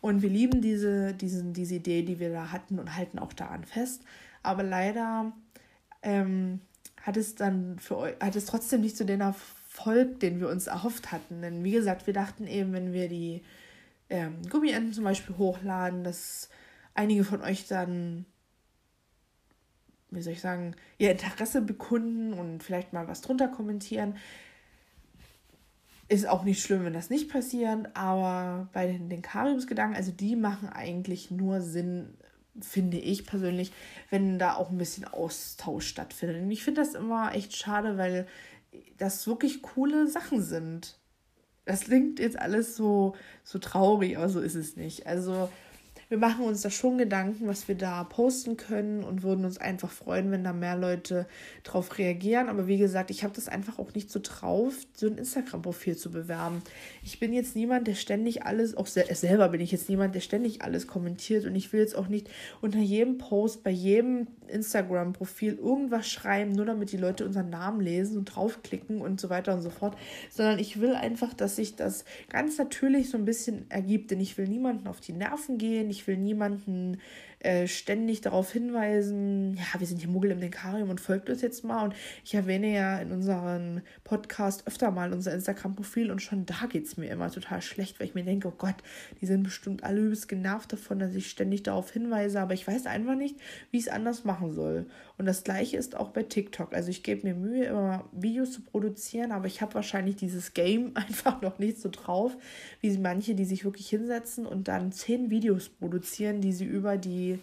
[0.00, 3.64] Und wir lieben diese, diesen, diese Idee, die wir da hatten und halten auch daran
[3.64, 4.02] fest.
[4.44, 5.32] Aber leider
[6.02, 6.60] ähm,
[7.02, 9.22] hat es dann für euch, hat es trotzdem nicht zu den
[9.74, 11.42] Erfolg, den wir uns erhofft hatten.
[11.42, 13.42] Denn wie gesagt, wir dachten eben, wenn wir die
[14.08, 16.48] ähm, Gummienten zum Beispiel hochladen, dass
[16.94, 18.24] einige von euch dann,
[20.10, 24.16] wie soll ich sagen, ihr Interesse bekunden und vielleicht mal was drunter kommentieren.
[26.08, 30.36] Ist auch nicht schlimm, wenn das nicht passiert, aber bei den, den Karibsgedanken, also die
[30.36, 32.14] machen eigentlich nur Sinn,
[32.60, 33.72] finde ich persönlich,
[34.10, 36.42] wenn da auch ein bisschen Austausch stattfindet.
[36.42, 38.28] Und ich finde das immer echt schade, weil
[38.98, 40.98] das wirklich coole Sachen sind.
[41.64, 45.06] Das klingt jetzt alles so, so traurig, aber so ist es nicht.
[45.06, 45.48] Also
[46.14, 49.90] wir machen uns da schon Gedanken, was wir da posten können und würden uns einfach
[49.90, 51.26] freuen, wenn da mehr Leute
[51.64, 52.48] drauf reagieren.
[52.48, 56.12] Aber wie gesagt, ich habe das einfach auch nicht so drauf, so ein Instagram-Profil zu
[56.12, 56.62] bewerben.
[57.02, 60.62] Ich bin jetzt niemand, der ständig alles, auch selber bin ich jetzt niemand, der ständig
[60.62, 66.08] alles kommentiert und ich will jetzt auch nicht unter jedem Post, bei jedem Instagram-Profil irgendwas
[66.08, 69.70] schreiben, nur damit die Leute unseren Namen lesen und draufklicken und so weiter und so
[69.70, 69.96] fort,
[70.30, 74.38] sondern ich will einfach, dass sich das ganz natürlich so ein bisschen ergibt, denn ich
[74.38, 77.00] will niemanden auf die Nerven gehen, ich will niemanden
[77.44, 81.62] äh, ständig darauf hinweisen, ja, wir sind hier Muggel im Denkarium und folgt uns jetzt
[81.62, 81.84] mal.
[81.84, 86.86] Und ich erwähne ja in unserem Podcast öfter mal unser Instagram-Profil und schon da geht
[86.86, 88.76] es mir immer total schlecht, weil ich mir denke, oh Gott,
[89.20, 92.86] die sind bestimmt alle übelst genervt davon, dass ich ständig darauf hinweise, aber ich weiß
[92.86, 93.36] einfach nicht,
[93.70, 94.86] wie ich es anders machen soll.
[95.18, 96.72] Und das gleiche ist auch bei TikTok.
[96.72, 100.92] Also ich gebe mir Mühe, immer Videos zu produzieren, aber ich habe wahrscheinlich dieses Game
[100.94, 102.36] einfach noch nicht so drauf,
[102.80, 107.33] wie manche, die sich wirklich hinsetzen und dann zehn Videos produzieren, die sie über die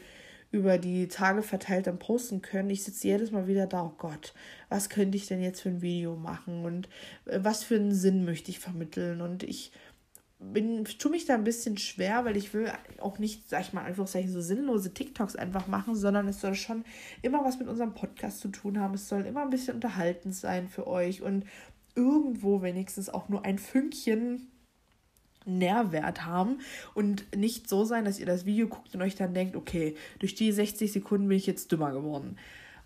[0.52, 2.70] über die Tage verteilt dann posten können.
[2.70, 4.34] Ich sitze jedes Mal wieder da, oh Gott,
[4.70, 6.90] was könnte ich denn jetzt für ein Video machen und
[7.26, 9.72] äh, was für einen Sinn möchte ich vermitteln und ich
[10.42, 13.84] bin, tue mich da ein bisschen schwer, weil ich will auch nicht, sag ich mal,
[13.84, 16.84] einfach so sinnlose TikToks einfach machen, sondern es soll schon
[17.22, 18.96] immer was mit unserem Podcast zu tun haben.
[18.96, 21.46] Es soll immer ein bisschen unterhaltend sein für euch und
[21.96, 24.51] irgendwo wenigstens auch nur ein Fünkchen
[25.46, 26.60] Nährwert haben
[26.94, 30.36] und nicht so sein, dass ihr das Video guckt und euch dann denkt, okay, durch
[30.36, 32.38] die 60 Sekunden bin ich jetzt dümmer geworden.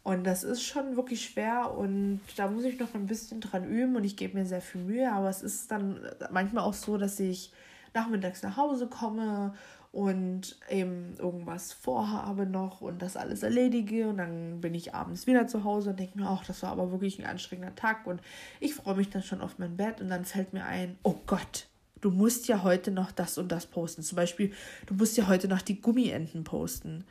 [0.03, 3.95] Und das ist schon wirklich schwer und da muss ich noch ein bisschen dran üben
[3.95, 5.99] und ich gebe mir sehr viel Mühe, aber es ist dann
[6.31, 7.51] manchmal auch so, dass ich
[7.95, 9.53] nachmittags nach Hause komme
[9.91, 15.47] und eben irgendwas vorhabe noch und das alles erledige und dann bin ich abends wieder
[15.47, 18.21] zu Hause und denke mir, ach, das war aber wirklich ein anstrengender Tag und
[18.59, 21.67] ich freue mich dann schon auf mein Bett und dann fällt mir ein, oh Gott,
[22.01, 24.03] du musst ja heute noch das und das posten.
[24.03, 24.51] Zum Beispiel,
[24.85, 27.05] du musst ja heute noch die Gummienten posten.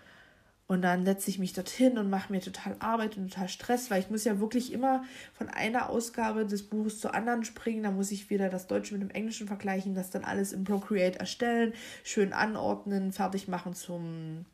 [0.66, 4.00] Und dann setze ich mich dorthin und mache mir total Arbeit und total Stress, weil
[4.00, 7.82] ich muss ja wirklich immer von einer Ausgabe des Buches zur anderen springen.
[7.82, 11.20] Da muss ich wieder das Deutsche mit dem Englischen vergleichen, das dann alles im Procreate
[11.20, 14.46] erstellen, schön anordnen, fertig machen zum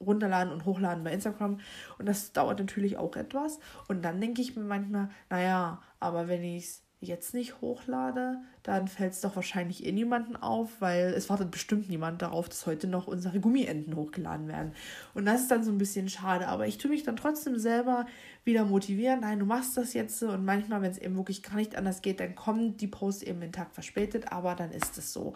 [0.00, 1.58] Runterladen und Hochladen bei Instagram.
[1.98, 3.58] Und das dauert natürlich auch etwas.
[3.88, 8.88] Und dann denke ich mir manchmal, naja, aber wenn ich es jetzt nicht hochlade, dann
[8.88, 12.86] fällt es doch wahrscheinlich eh niemanden auf, weil es wartet bestimmt niemand darauf, dass heute
[12.86, 14.72] noch unsere Gummienten hochgeladen werden.
[15.12, 18.06] Und das ist dann so ein bisschen schade, aber ich tue mich dann trotzdem selber
[18.44, 19.20] wieder motivieren.
[19.20, 22.20] Nein, du machst das jetzt und manchmal, wenn es eben wirklich gar nicht anders geht,
[22.20, 25.34] dann kommen die Posts eben den Tag verspätet, aber dann ist es so.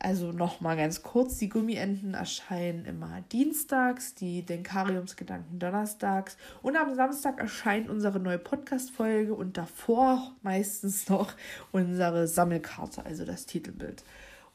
[0.00, 7.40] Also nochmal ganz kurz, die Gummienten erscheinen immer dienstags, die Denkariumsgedanken donnerstags und am Samstag
[7.40, 11.34] erscheint unsere neue Podcast-Folge und davor meistens noch
[11.72, 14.04] unsere Sammelkarte, also das Titelbild.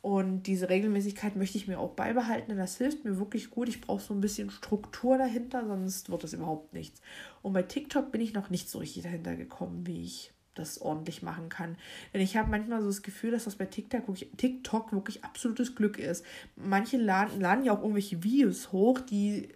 [0.03, 3.69] Und diese Regelmäßigkeit möchte ich mir auch beibehalten, denn das hilft mir wirklich gut.
[3.69, 7.01] Ich brauche so ein bisschen Struktur dahinter, sonst wird das überhaupt nichts.
[7.41, 11.23] Und bei TikTok bin ich noch nicht so richtig dahinter gekommen, wie ich das ordentlich
[11.23, 11.77] machen kann.
[12.13, 15.75] Denn ich habe manchmal so das Gefühl, dass das bei TikTok wirklich, TikTok wirklich absolutes
[15.75, 16.25] Glück ist.
[16.55, 19.49] Manche laden, laden ja auch irgendwelche Videos hoch, die,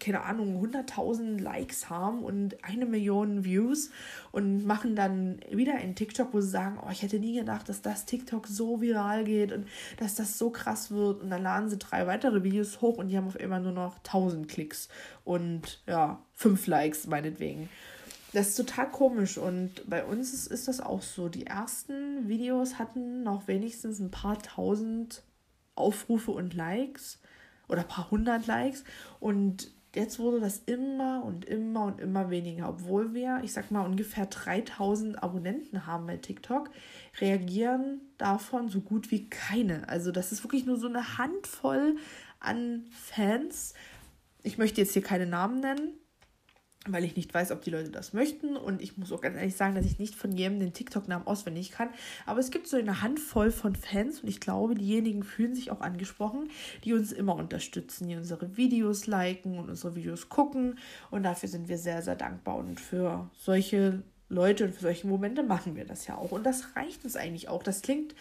[0.00, 3.90] keine Ahnung, 100.000 Likes haben und eine Million Views
[4.32, 7.82] und machen dann wieder einen TikTok, wo sie sagen, oh, ich hätte nie gedacht, dass
[7.82, 9.68] das TikTok so viral geht und
[9.98, 11.22] dass das so krass wird.
[11.22, 13.98] Und dann laden sie drei weitere Videos hoch und die haben auf einmal nur noch
[13.98, 14.88] 1000 Klicks
[15.24, 17.68] und ja, fünf Likes meinetwegen.
[18.34, 21.28] Das ist total komisch und bei uns ist, ist das auch so.
[21.28, 25.22] Die ersten Videos hatten noch wenigstens ein paar tausend
[25.76, 27.20] Aufrufe und Likes
[27.68, 28.82] oder ein paar hundert Likes
[29.20, 33.86] und jetzt wurde das immer und immer und immer weniger, obwohl wir, ich sag mal,
[33.86, 36.70] ungefähr 3000 Abonnenten haben bei TikTok,
[37.20, 39.88] reagieren davon so gut wie keine.
[39.88, 41.98] Also das ist wirklich nur so eine Handvoll
[42.40, 43.74] an Fans.
[44.42, 45.92] Ich möchte jetzt hier keine Namen nennen,
[46.86, 48.56] weil ich nicht weiß, ob die Leute das möchten.
[48.56, 51.70] Und ich muss auch ganz ehrlich sagen, dass ich nicht von jedem den TikTok-Namen auswendig
[51.70, 51.88] kann.
[52.26, 55.80] Aber es gibt so eine Handvoll von Fans und ich glaube, diejenigen fühlen sich auch
[55.80, 56.50] angesprochen,
[56.84, 60.78] die uns immer unterstützen, die unsere Videos liken und unsere Videos gucken.
[61.10, 62.56] Und dafür sind wir sehr, sehr dankbar.
[62.56, 66.32] Und für solche Leute und für solche Momente machen wir das ja auch.
[66.32, 67.62] Und das reicht uns eigentlich auch.
[67.62, 68.14] Das klingt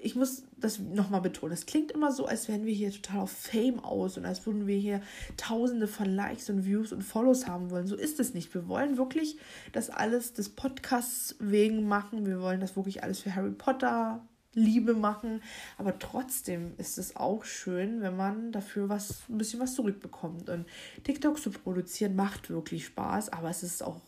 [0.00, 3.30] ich muss das nochmal betonen, es klingt immer so, als wären wir hier total auf
[3.30, 5.00] Fame aus und als würden wir hier
[5.36, 7.86] tausende von Likes und Views und Follows haben wollen.
[7.86, 8.54] So ist es nicht.
[8.54, 9.38] Wir wollen wirklich
[9.72, 12.26] das alles des Podcasts wegen machen.
[12.26, 15.42] Wir wollen das wirklich alles für Harry Potter Liebe machen.
[15.76, 20.48] Aber trotzdem ist es auch schön, wenn man dafür was, ein bisschen was zurückbekommt.
[20.48, 20.66] Und
[21.04, 24.00] TikTok zu produzieren macht wirklich Spaß, aber es ist auch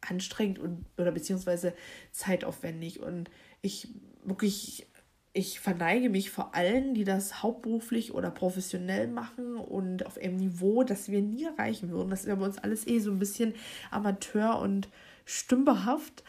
[0.00, 1.74] anstrengend und oder beziehungsweise
[2.12, 3.00] zeitaufwendig.
[3.00, 3.30] Und
[3.62, 3.88] ich
[4.24, 4.86] wirklich,
[5.32, 10.82] ich verneige mich vor allen, die das hauptberuflich oder professionell machen und auf einem Niveau,
[10.82, 12.10] das wir nie erreichen würden.
[12.10, 13.54] Das ja bei uns alles eh so ein bisschen
[13.90, 14.88] Amateur und
[15.24, 16.24] stümperhaft.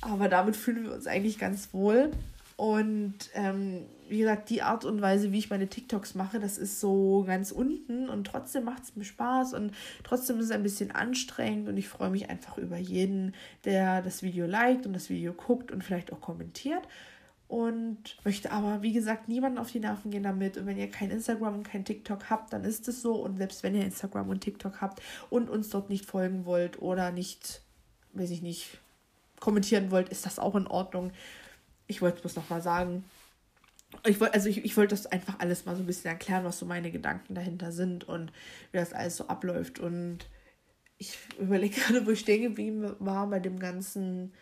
[0.00, 2.12] Aber damit fühlen wir uns eigentlich ganz wohl.
[2.58, 6.80] Und ähm, wie gesagt, die Art und Weise, wie ich meine TikToks mache, das ist
[6.80, 10.90] so ganz unten und trotzdem macht es mir Spaß und trotzdem ist es ein bisschen
[10.90, 13.32] anstrengend und ich freue mich einfach über jeden,
[13.64, 16.82] der das Video liked und das Video guckt und vielleicht auch kommentiert
[17.48, 20.58] und möchte aber, wie gesagt, niemanden auf die Nerven gehen damit.
[20.58, 23.14] Und wenn ihr kein Instagram und kein TikTok habt, dann ist es so.
[23.14, 27.10] Und selbst wenn ihr Instagram und TikTok habt und uns dort nicht folgen wollt oder
[27.10, 27.62] nicht,
[28.12, 28.78] weiß ich nicht,
[29.40, 31.10] kommentieren wollt, ist das auch in Ordnung.
[31.86, 33.04] Ich wollte es bloß nochmal sagen.
[34.04, 36.58] Ich wollte, also ich, ich wollte das einfach alles mal so ein bisschen erklären, was
[36.58, 38.30] so meine Gedanken dahinter sind und
[38.72, 39.78] wie das alles so abläuft.
[39.78, 40.28] Und
[40.98, 44.34] ich überlege gerade, wo ich stehen geblieben war bei dem ganzen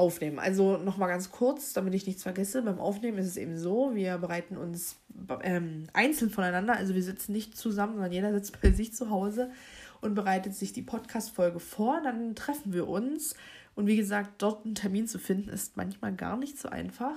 [0.00, 0.38] Aufnehmen.
[0.38, 2.62] Also nochmal ganz kurz, damit ich nichts vergesse.
[2.62, 4.96] Beim Aufnehmen ist es eben so, wir bereiten uns
[5.42, 9.50] ähm, einzeln voneinander, also wir sitzen nicht zusammen, sondern jeder sitzt bei sich zu Hause
[10.00, 12.00] und bereitet sich die Podcast-Folge vor.
[12.02, 13.34] Dann treffen wir uns.
[13.74, 17.16] Und wie gesagt, dort einen Termin zu finden, ist manchmal gar nicht so einfach.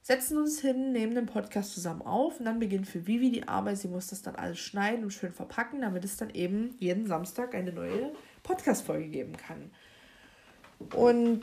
[0.00, 3.76] Setzen uns hin, nehmen den Podcast zusammen auf und dann beginnt für Vivi die Arbeit.
[3.78, 7.54] Sie muss das dann alles schneiden und schön verpacken, damit es dann eben jeden Samstag
[7.54, 9.70] eine neue Podcast-Folge geben kann.
[10.94, 11.42] Und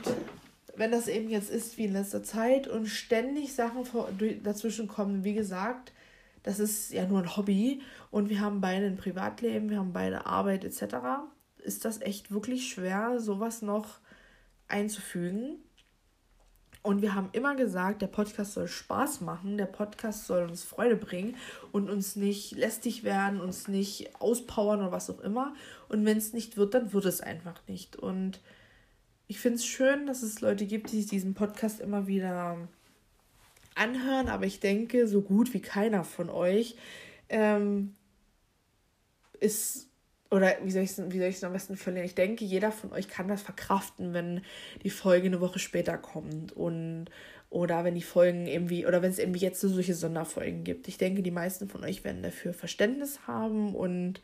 [0.74, 3.84] wenn das eben jetzt ist wie in letzter Zeit und ständig Sachen
[4.42, 5.92] dazwischen kommen, wie gesagt,
[6.42, 10.26] das ist ja nur ein Hobby und wir haben beide ein Privatleben, wir haben beide
[10.26, 10.96] Arbeit etc.
[11.58, 14.00] ist das echt wirklich schwer, sowas noch
[14.68, 15.58] einzufügen.
[16.84, 20.96] Und wir haben immer gesagt, der Podcast soll Spaß machen, der Podcast soll uns Freude
[20.96, 21.36] bringen
[21.70, 25.54] und uns nicht lästig werden, uns nicht auspowern oder was auch immer.
[25.88, 27.94] Und wenn es nicht wird, dann wird es einfach nicht.
[27.94, 28.40] Und
[29.32, 32.68] ich finde es schön, dass es Leute gibt, die sich diesen Podcast immer wieder
[33.74, 36.76] anhören, aber ich denke, so gut wie keiner von euch
[37.30, 37.94] ähm,
[39.40, 39.88] ist
[40.30, 42.04] oder wie soll ich es am besten verlieren?
[42.04, 44.42] Ich denke, jeder von euch kann das verkraften, wenn
[44.82, 47.06] die Folge eine Woche später kommt und
[47.48, 50.88] oder wenn die Folgen irgendwie oder wenn es irgendwie jetzt so solche Sonderfolgen gibt.
[50.88, 54.20] Ich denke, die meisten von euch werden dafür Verständnis haben und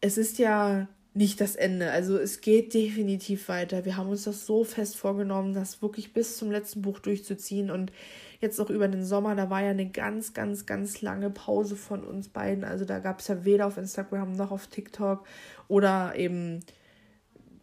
[0.00, 1.92] es ist ja nicht das Ende.
[1.92, 3.84] Also es geht definitiv weiter.
[3.84, 7.92] Wir haben uns das so fest vorgenommen, das wirklich bis zum letzten Buch durchzuziehen und
[8.40, 12.04] jetzt auch über den Sommer, da war ja eine ganz, ganz, ganz lange Pause von
[12.04, 12.64] uns beiden.
[12.64, 15.24] Also da gab es ja weder auf Instagram noch auf TikTok
[15.68, 16.60] oder eben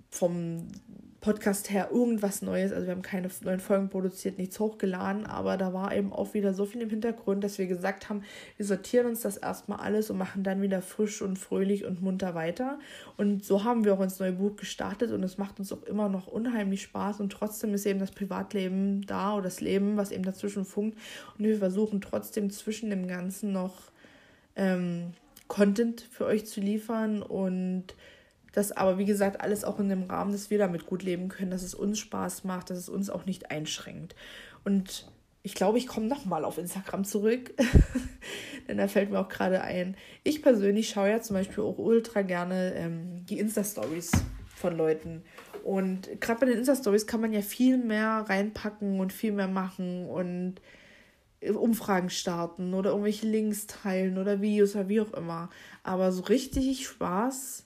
[0.10, 0.68] vom
[1.22, 2.72] Podcast her irgendwas Neues.
[2.72, 6.56] Also wir haben keine neuen Folgen produziert, nichts hochgeladen, aber da war eben auch wieder
[6.56, 8.24] so viel im Hintergrund, dass wir gesagt haben,
[8.58, 12.34] wir sortieren uns das erstmal alles und machen dann wieder frisch und fröhlich und munter
[12.34, 12.80] weiter.
[13.18, 16.10] Und so haben wir auch ins neue Buch gestartet und es macht uns auch immer
[16.10, 20.24] noch unheimlich Spaß und trotzdem ist eben das Privatleben da oder das Leben, was eben
[20.24, 20.98] dazwischen funkt.
[21.38, 23.92] Und wir versuchen trotzdem zwischen dem Ganzen noch
[24.56, 25.14] ähm,
[25.48, 27.94] Content für euch zu liefern und
[28.52, 31.52] das aber, wie gesagt, alles auch in dem Rahmen, dass wir damit gut leben können,
[31.52, 34.16] dass es uns Spaß macht, dass es uns auch nicht einschränkt.
[34.64, 35.08] Und
[35.44, 37.54] ich glaube, ich komme nochmal auf Instagram zurück,
[38.68, 39.96] denn da fällt mir auch gerade ein.
[40.24, 44.12] Ich persönlich schaue ja zum Beispiel auch ultra gerne ähm, die Insta-Stories
[44.56, 45.24] von Leuten.
[45.64, 50.08] Und gerade bei den Insta-Stories kann man ja viel mehr reinpacken und viel mehr machen
[50.08, 50.62] und
[51.42, 55.50] Umfragen starten oder irgendwelche Links teilen oder Videos oder wie auch immer.
[55.84, 57.66] Aber so richtig Spaß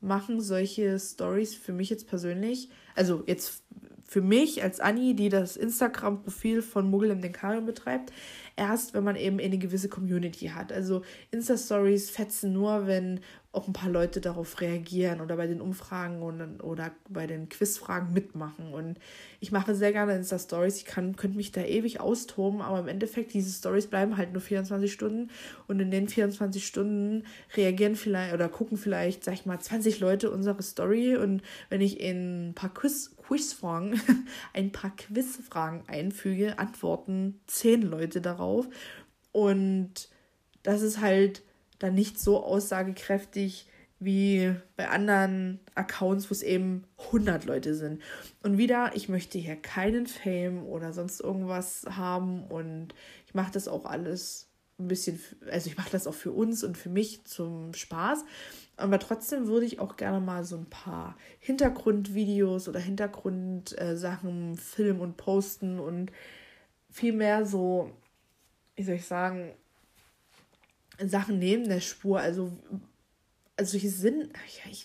[0.00, 3.62] machen solche Stories für mich jetzt persönlich, also jetzt
[4.10, 8.12] für mich als Anni, die das Instagram-Profil von Muggel im Denkarium betreibt,
[8.56, 10.72] erst wenn man eben eine gewisse Community hat.
[10.72, 13.20] Also Insta-Stories fetzen nur, wenn
[13.52, 18.12] auch ein paar Leute darauf reagieren oder bei den Umfragen und, oder bei den Quizfragen
[18.12, 18.72] mitmachen.
[18.72, 18.98] Und
[19.40, 20.76] ich mache sehr gerne Insta-Stories.
[20.76, 24.40] Ich kann, könnte mich da ewig austoben, aber im Endeffekt, diese Stories bleiben halt nur
[24.40, 25.30] 24 Stunden.
[25.66, 27.24] Und in den 24 Stunden
[27.56, 31.16] reagieren vielleicht oder gucken vielleicht, sag ich mal, 20 Leute unsere Story.
[31.16, 34.00] Und wenn ich in ein paar Quiz, Quizfragen,
[34.54, 38.68] ein paar Quizfragen einfüge, antworten 10 Leute darauf.
[39.32, 40.08] Und
[40.62, 41.42] das ist halt
[41.80, 43.66] dann nicht so aussagekräftig
[43.98, 48.00] wie bei anderen Accounts, wo es eben 100 Leute sind.
[48.42, 52.94] Und wieder, ich möchte hier keinen Fame oder sonst irgendwas haben und
[53.26, 56.78] ich mache das auch alles ein bisschen, also ich mache das auch für uns und
[56.78, 58.24] für mich zum Spaß.
[58.78, 65.18] Aber trotzdem würde ich auch gerne mal so ein paar Hintergrundvideos oder Hintergrundsachen filmen und
[65.18, 66.10] posten und
[66.88, 67.90] viel mehr so,
[68.76, 69.52] wie soll ich sagen,
[71.08, 72.52] Sachen neben der Spur, also,
[73.56, 74.30] also solche Sinn,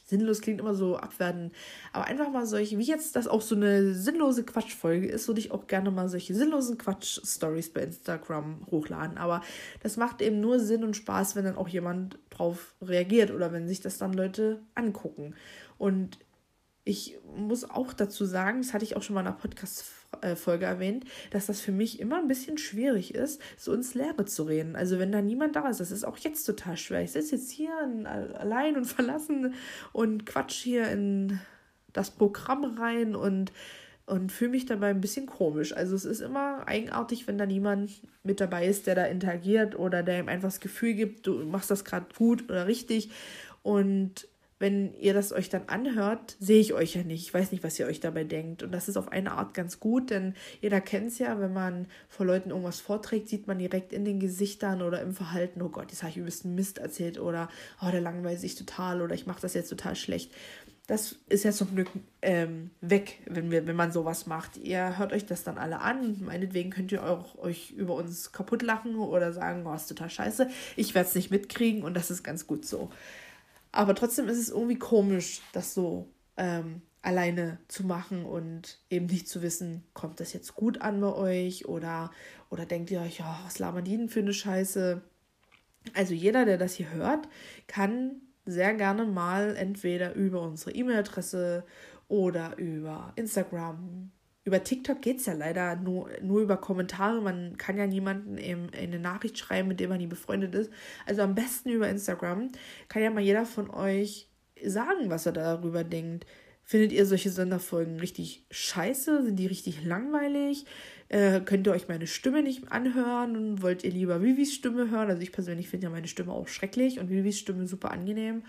[0.06, 1.52] sinnlos klingt immer so abwerten,
[1.94, 5.52] aber einfach mal solche, wie jetzt das auch so eine sinnlose Quatschfolge ist, würde ich
[5.52, 9.18] auch gerne mal solche sinnlosen Quatsch-Stories bei Instagram hochladen.
[9.18, 9.42] Aber
[9.82, 13.68] das macht eben nur Sinn und Spaß, wenn dann auch jemand drauf reagiert oder wenn
[13.68, 15.36] sich das dann Leute angucken.
[15.78, 16.20] Und
[16.86, 21.06] ich muss auch dazu sagen, das hatte ich auch schon mal in einer Podcast-Folge erwähnt,
[21.32, 24.76] dass das für mich immer ein bisschen schwierig ist, so ins Leere zu reden.
[24.76, 27.02] Also wenn da niemand da ist, das ist auch jetzt total schwer.
[27.02, 27.72] Ich sitze jetzt hier
[28.34, 29.54] allein und verlassen
[29.94, 31.40] und quatsch hier in
[31.94, 33.52] das Programm rein und,
[34.06, 35.74] und fühle mich dabei ein bisschen komisch.
[35.74, 37.92] Also es ist immer eigenartig, wenn da niemand
[38.24, 41.72] mit dabei ist, der da interagiert oder der ihm einfach das Gefühl gibt, du machst
[41.72, 43.10] das gerade gut oder richtig.
[43.64, 47.24] Und wenn ihr das euch dann anhört, sehe ich euch ja nicht.
[47.24, 48.64] Ich weiß nicht, was ihr euch dabei denkt.
[48.64, 51.88] Und das ist auf eine Art ganz gut, denn jeder kennt es ja, wenn man
[52.08, 55.92] vor Leuten irgendwas vorträgt, sieht man direkt in den Gesichtern oder im Verhalten, oh Gott,
[55.92, 57.50] jetzt habe ich übelst einen Mist erzählt oder
[57.82, 60.32] oh, der langweilt sich total oder ich mache das jetzt total schlecht.
[60.88, 61.90] Das ist ja zum Glück
[62.22, 64.58] ähm, weg, wenn, wir, wenn man sowas macht.
[64.58, 66.18] Ihr hört euch das dann alle an.
[66.24, 70.48] Meinetwegen könnt ihr auch, euch über uns kaputt lachen oder sagen, oh, ist total scheiße.
[70.76, 72.92] Ich werde es nicht mitkriegen und das ist ganz gut so.
[73.76, 76.08] Aber trotzdem ist es irgendwie komisch, das so
[76.38, 81.14] ähm, alleine zu machen und eben nicht zu wissen, kommt das jetzt gut an bei
[81.14, 82.10] euch oder,
[82.50, 85.02] oder denkt ihr euch, ja, was labern die denn für eine Scheiße?
[85.94, 87.28] Also jeder, der das hier hört,
[87.68, 91.66] kann sehr gerne mal entweder über unsere E-Mail-Adresse
[92.08, 94.10] oder über Instagram
[94.46, 97.20] über TikTok geht es ja leider nur, nur über Kommentare.
[97.20, 100.72] Man kann ja niemanden in eine Nachricht schreiben, mit dem man nie befreundet ist.
[101.08, 102.52] Also am besten über Instagram.
[102.88, 104.30] Kann ja mal jeder von euch
[104.64, 106.28] sagen, was er darüber denkt.
[106.68, 109.24] Findet ihr solche Sonderfolgen richtig scheiße?
[109.24, 110.66] Sind die richtig langweilig?
[111.10, 115.10] Äh, könnt ihr euch meine Stimme nicht anhören und wollt ihr lieber Vivis Stimme hören?
[115.10, 118.44] Also ich persönlich finde ja meine Stimme auch schrecklich und Vivis Stimme super angenehm.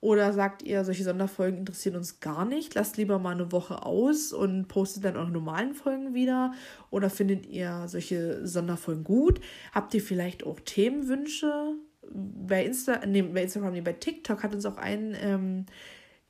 [0.00, 2.74] Oder sagt ihr, solche Sonderfolgen interessieren uns gar nicht?
[2.74, 6.52] Lasst lieber mal eine Woche aus und postet dann eure normalen Folgen wieder.
[6.90, 9.40] Oder findet ihr solche Sonderfolgen gut?
[9.72, 11.74] Habt ihr vielleicht auch Themenwünsche?
[12.12, 15.66] Bei, Insta nee, bei Instagram, nee, bei TikTok hat uns auch ein ähm,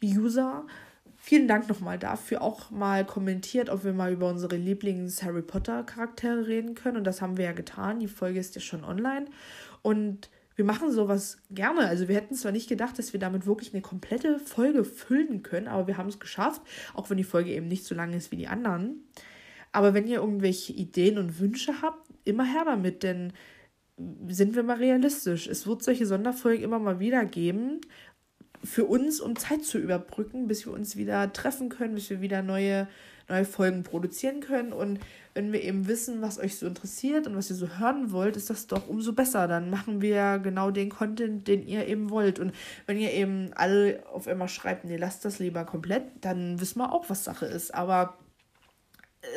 [0.03, 0.67] User
[1.23, 2.41] Vielen Dank nochmal dafür.
[2.41, 6.97] Auch mal kommentiert, ob wir mal über unsere Lieblings-Harry Potter-Charaktere reden können.
[6.97, 8.01] Und das haben wir ja getan.
[8.01, 9.27] Die Folge ist ja schon online.
[9.83, 10.31] Und
[10.61, 11.87] wir machen sowas gerne.
[11.87, 15.69] Also wir hätten zwar nicht gedacht, dass wir damit wirklich eine komplette Folge füllen können,
[15.69, 16.61] aber wir haben es geschafft,
[16.93, 19.05] auch wenn die Folge eben nicht so lang ist wie die anderen.
[19.73, 23.33] Aber wenn ihr irgendwelche Ideen und Wünsche habt, immer her damit, denn
[24.29, 25.47] sind wir mal realistisch.
[25.47, 27.81] Es wird solche Sonderfolgen immer mal wieder geben
[28.63, 32.43] für uns, um Zeit zu überbrücken, bis wir uns wieder treffen können, bis wir wieder
[32.43, 32.87] neue,
[33.31, 34.73] neue Folgen produzieren können.
[34.73, 35.01] Und
[35.35, 38.51] wenn wir eben wissen, was euch so interessiert und was ihr so hören wollt, ist
[38.51, 39.49] das doch umso besser.
[39.49, 42.39] Dann machen wir genau den Content, den ihr eben wollt.
[42.39, 42.53] Und
[42.87, 46.93] wenn ihr eben alle auf einmal schreibt, nee, lasst das lieber komplett, dann wissen wir
[46.93, 47.75] auch, was Sache ist.
[47.75, 48.19] Aber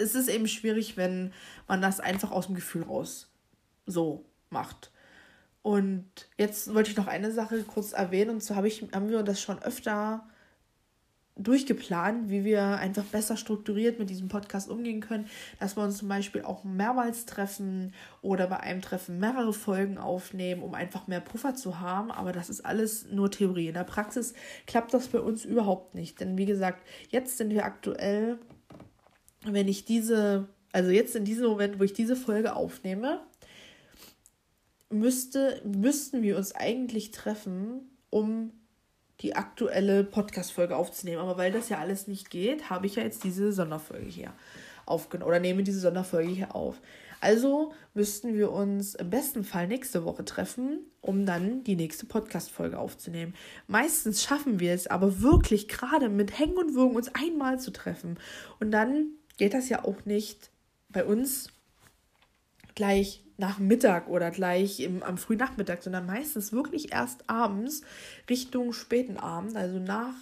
[0.01, 1.33] es ist eben schwierig, wenn
[1.67, 3.31] man das einfach aus dem Gefühl raus
[3.85, 4.91] so macht.
[5.61, 6.05] Und
[6.37, 9.41] jetzt wollte ich noch eine Sache kurz erwähnen, und zwar hab ich, haben wir das
[9.41, 10.27] schon öfter
[11.35, 15.27] durchgeplant, wie wir einfach besser strukturiert mit diesem Podcast umgehen können,
[15.59, 20.61] dass wir uns zum Beispiel auch mehrmals treffen oder bei einem Treffen mehrere Folgen aufnehmen,
[20.61, 22.11] um einfach mehr Puffer zu haben.
[22.11, 23.67] Aber das ist alles nur Theorie.
[23.67, 24.33] In der Praxis
[24.67, 26.19] klappt das bei uns überhaupt nicht.
[26.19, 28.37] Denn wie gesagt, jetzt sind wir aktuell,
[29.43, 33.21] wenn ich diese, also jetzt in diesem Moment, wo ich diese Folge aufnehme,
[34.91, 38.51] müsste, müssten wir uns eigentlich treffen, um
[39.21, 41.21] die aktuelle Podcast-Folge aufzunehmen.
[41.21, 44.33] Aber weil das ja alles nicht geht, habe ich ja jetzt diese Sonderfolge hier
[44.85, 46.81] aufgenommen oder nehme diese Sonderfolge hier auf.
[47.21, 52.77] Also müssten wir uns im besten Fall nächste Woche treffen, um dann die nächste Podcast-Folge
[52.77, 53.33] aufzunehmen.
[53.67, 58.19] Meistens schaffen wir es aber wirklich gerade mit Hängen und Würgen uns einmal zu treffen.
[58.59, 60.49] Und dann geht das ja auch nicht
[60.89, 61.47] bei uns
[62.75, 67.81] gleich nach Mittag oder gleich im, am frühen Nachmittag, sondern meistens wirklich erst abends
[68.29, 70.15] Richtung späten Abend, also nach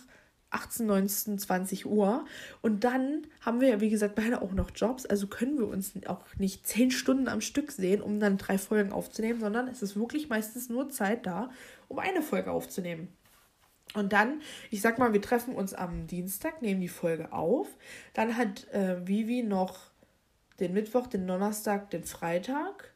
[0.51, 2.25] 18, 19, 20 Uhr.
[2.61, 5.05] Und dann haben wir ja, wie gesagt, beide auch noch Jobs.
[5.05, 8.91] Also können wir uns auch nicht zehn Stunden am Stück sehen, um dann drei Folgen
[8.91, 11.49] aufzunehmen, sondern es ist wirklich meistens nur Zeit da,
[11.87, 13.07] um eine Folge aufzunehmen.
[13.93, 17.67] Und dann, ich sag mal, wir treffen uns am Dienstag, nehmen die Folge auf.
[18.13, 19.91] Dann hat äh, Vivi noch
[20.59, 22.90] den Mittwoch, den Donnerstag, den Freitag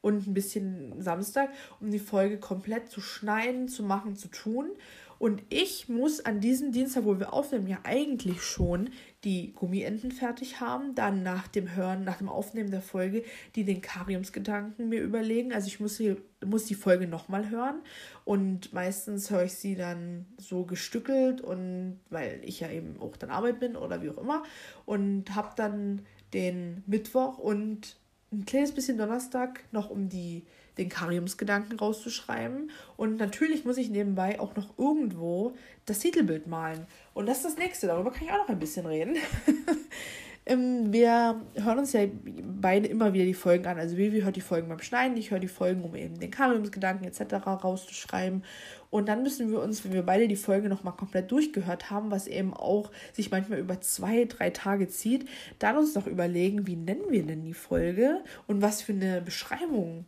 [0.00, 4.70] und ein bisschen Samstag, um die Folge komplett zu schneiden, zu machen, zu tun.
[5.18, 8.90] Und ich muss an diesem Dienstag, wo wir aufnehmen, ja eigentlich schon
[9.24, 10.94] die Gummienten fertig haben.
[10.94, 13.24] Dann nach dem Hören, nach dem Aufnehmen der Folge,
[13.56, 15.52] die den Kariumsgedanken mir überlegen.
[15.52, 17.80] Also ich muss, hier, muss die Folge nochmal hören.
[18.24, 23.30] Und meistens höre ich sie dann so gestückelt und weil ich ja eben auch dann
[23.30, 24.44] Arbeit bin oder wie auch immer.
[24.86, 27.96] Und habe dann den Mittwoch und
[28.32, 30.44] ein kleines bisschen Donnerstag noch, um die,
[30.76, 32.70] den Kariumsgedanken rauszuschreiben.
[32.96, 35.54] Und natürlich muss ich nebenbei auch noch irgendwo
[35.86, 36.86] das Titelbild malen.
[37.14, 39.16] Und das ist das nächste, darüber kann ich auch noch ein bisschen reden.
[40.48, 42.06] Ähm, wir hören uns ja
[42.42, 43.78] beide immer wieder die Folgen an.
[43.78, 47.06] Also Vivi hört die Folgen beim Schneiden, ich höre die Folgen, um eben den Kariumsgedanken
[47.06, 47.46] etc.
[47.46, 48.42] rauszuschreiben.
[48.90, 52.26] Und dann müssen wir uns, wenn wir beide die Folge nochmal komplett durchgehört haben, was
[52.26, 55.28] eben auch sich manchmal über zwei, drei Tage zieht,
[55.58, 60.06] dann uns noch überlegen, wie nennen wir denn die Folge und was für eine Beschreibung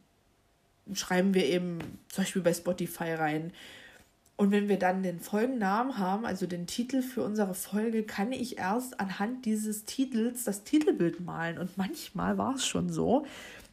[0.93, 1.79] schreiben wir eben
[2.09, 3.53] zum Beispiel bei Spotify rein.
[4.41, 8.57] Und wenn wir dann den Folgennamen haben, also den Titel für unsere Folge, kann ich
[8.57, 11.59] erst anhand dieses Titels das Titelbild malen.
[11.59, 13.27] Und manchmal war es schon so,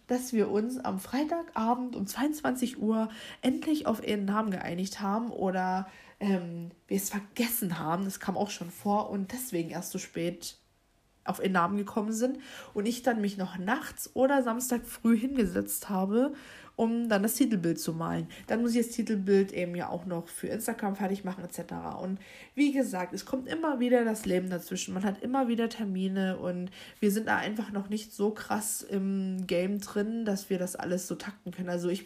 [0.08, 3.08] dass wir uns am Freitagabend um 22 Uhr
[3.42, 5.88] endlich auf ihren Namen geeinigt haben oder
[6.20, 8.04] ähm, wir es vergessen haben.
[8.04, 10.58] Das kam auch schon vor und deswegen erst so spät
[11.24, 12.40] auf ihren Namen gekommen sind
[12.74, 16.34] und ich dann mich noch nachts oder Samstag früh hingesetzt habe
[16.78, 18.28] um dann das Titelbild zu malen.
[18.46, 21.74] Dann muss ich das Titelbild eben ja auch noch für Instagram fertig machen etc.
[22.00, 22.20] Und
[22.56, 24.94] wie gesagt, es kommt immer wieder das Leben dazwischen.
[24.94, 26.70] Man hat immer wieder Termine und
[27.00, 31.08] wir sind da einfach noch nicht so krass im Game drin, dass wir das alles
[31.08, 31.70] so takten können.
[31.70, 32.06] Also ich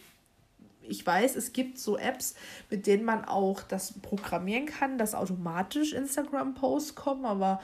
[0.88, 2.34] ich weiß, es gibt so Apps,
[2.68, 7.60] mit denen man auch das programmieren kann, dass automatisch Instagram-Posts kommen, aber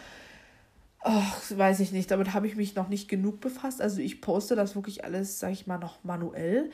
[1.00, 2.10] Ach, weiß ich nicht.
[2.10, 3.80] Damit habe ich mich noch nicht genug befasst.
[3.80, 6.70] Also ich poste das wirklich alles, sage ich mal, noch manuell.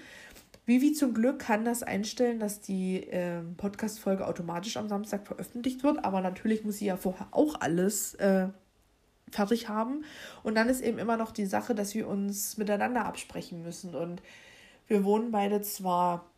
[0.66, 6.03] Vivi zum Glück kann das einstellen, dass die äh, Podcast-Folge automatisch am Samstag veröffentlicht wird,
[6.07, 8.49] aber natürlich muss sie ja vorher auch alles äh,
[9.31, 10.05] fertig haben.
[10.43, 13.95] Und dann ist eben immer noch die Sache, dass wir uns miteinander absprechen müssen.
[13.95, 14.22] Und
[14.87, 16.31] wir wohnen beide zwar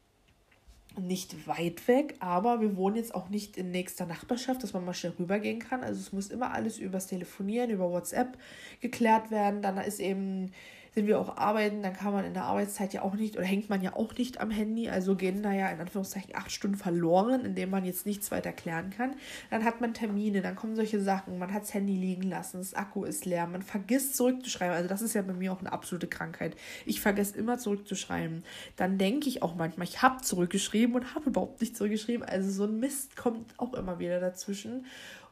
[0.99, 4.95] nicht weit weg, aber wir wohnen jetzt auch nicht in nächster Nachbarschaft, dass man mal
[4.95, 5.83] schnell rübergehen kann.
[5.83, 8.39] Also es muss immer alles übers Telefonieren, über WhatsApp
[8.81, 9.63] geklärt werden.
[9.63, 10.53] Dann ist eben
[10.97, 13.69] sind wir auch arbeiten, dann kann man in der Arbeitszeit ja auch nicht oder hängt
[13.69, 14.89] man ja auch nicht am Handy.
[14.89, 18.89] Also gehen da ja in Anführungszeichen acht Stunden verloren, indem man jetzt nichts weiter klären
[18.89, 19.15] kann.
[19.51, 22.73] Dann hat man Termine, dann kommen solche Sachen, man hat das Handy liegen lassen, das
[22.73, 24.75] Akku ist leer, man vergisst zurückzuschreiben.
[24.75, 26.57] Also das ist ja bei mir auch eine absolute Krankheit.
[26.87, 28.43] Ich vergesse immer zurückzuschreiben.
[28.77, 32.27] Dann denke ich auch manchmal, ich habe zurückgeschrieben und habe überhaupt nicht zurückgeschrieben.
[32.27, 34.87] Also so ein Mist kommt auch immer wieder dazwischen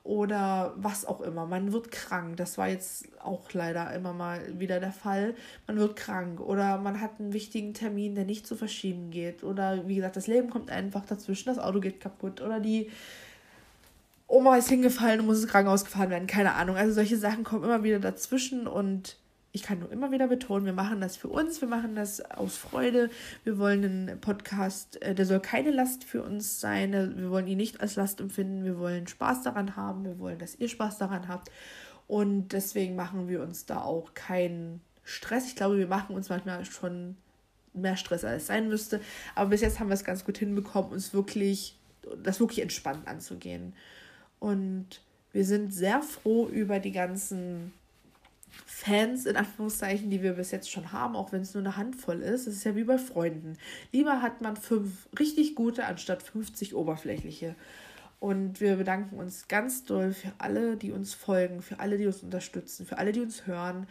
[0.05, 1.46] oder was auch immer.
[1.46, 2.36] Man wird krank.
[2.36, 5.34] Das war jetzt auch leider immer mal wieder der Fall.
[5.66, 9.42] Man wird krank oder man hat einen wichtigen Termin, der nicht zu verschieben geht.
[9.42, 12.90] Oder wie gesagt, das Leben kommt einfach dazwischen, das Auto geht kaputt oder die
[14.26, 16.26] Oma ist hingefallen und muss ins Krankenhaus gefahren werden.
[16.26, 16.76] Keine Ahnung.
[16.76, 19.16] Also solche Sachen kommen immer wieder dazwischen und
[19.55, 22.57] ich kann nur immer wieder betonen, wir machen das für uns, wir machen das aus
[22.57, 23.09] Freude.
[23.44, 26.92] Wir wollen einen Podcast, äh, der soll keine Last für uns sein.
[26.92, 28.64] Wir wollen ihn nicht als Last empfinden.
[28.64, 30.05] Wir wollen Spaß daran haben.
[30.05, 31.52] Wir wollen, dass ihr Spaß daran habt.
[32.09, 35.46] Und deswegen machen wir uns da auch keinen Stress.
[35.46, 37.16] Ich glaube, wir machen uns manchmal schon
[37.74, 39.00] mehr Stress, als es sein müsste.
[39.36, 41.78] Aber bis jetzt haben wir es ganz gut hinbekommen, uns wirklich,
[42.24, 43.72] das wirklich entspannt anzugehen.
[44.40, 45.00] Und
[45.30, 47.72] wir sind sehr froh über die ganzen
[48.66, 52.20] Fans in Anführungszeichen, die wir bis jetzt schon haben, auch wenn es nur eine Handvoll
[52.20, 52.46] ist.
[52.46, 53.57] Es ist ja wie bei Freunden.
[53.92, 57.55] Lieber hat man fünf richtig gute anstatt 50 oberflächliche.
[58.20, 62.22] Und wir bedanken uns ganz doll für alle, die uns folgen, für alle, die uns
[62.22, 63.86] unterstützen, für alle, die uns hören.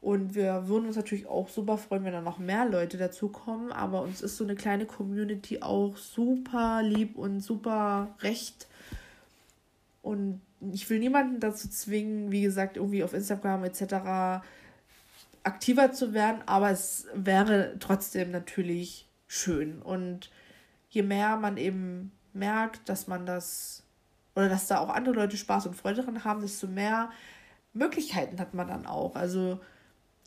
[0.00, 3.72] Und wir würden uns natürlich auch super freuen, wenn da noch mehr Leute dazukommen.
[3.72, 8.68] Aber uns ist so eine kleine Community auch super lieb und super recht.
[10.02, 10.40] Und
[10.72, 14.42] ich will niemanden dazu zwingen, wie gesagt, irgendwie auf Instagram etc.
[15.42, 19.80] aktiver zu werden, aber es wäre trotzdem natürlich schön.
[19.80, 20.30] Und
[20.90, 23.82] je mehr man eben merkt, dass man das
[24.34, 27.10] oder dass da auch andere Leute Spaß und Freude dran haben, desto mehr
[27.72, 29.16] Möglichkeiten hat man dann auch.
[29.16, 29.60] Also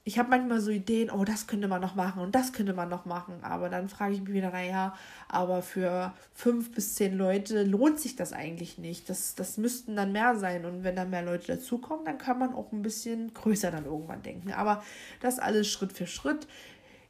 [0.04, 2.90] ich habe manchmal so Ideen, oh, das könnte man noch machen und das könnte man
[2.90, 3.44] noch machen.
[3.44, 4.96] Aber dann frage ich mich wieder, naja,
[5.28, 9.10] aber für fünf bis zehn Leute lohnt sich das eigentlich nicht.
[9.10, 10.66] Das, das müssten dann mehr sein.
[10.66, 14.24] Und wenn dann mehr Leute dazukommen, dann kann man auch ein bisschen größer dann irgendwann
[14.24, 14.52] denken.
[14.54, 14.84] Aber
[15.20, 16.48] das alles Schritt für Schritt.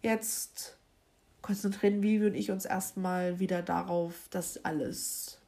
[0.01, 0.77] Jetzt
[1.41, 5.40] konzentrieren Vivi und ich uns erstmal wieder darauf, dass alles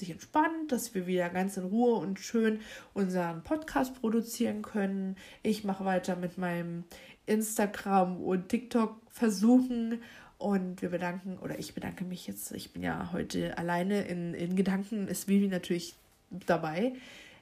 [0.00, 2.60] sich entspannt, dass wir wieder ganz in Ruhe und schön
[2.92, 5.16] unseren Podcast produzieren können.
[5.42, 6.84] Ich mache weiter mit meinem
[7.26, 10.02] Instagram und TikTok versuchen
[10.38, 14.56] und wir bedanken, oder ich bedanke mich jetzt, ich bin ja heute alleine in, in
[14.56, 15.94] Gedanken, ist Vivi natürlich
[16.30, 16.94] dabei.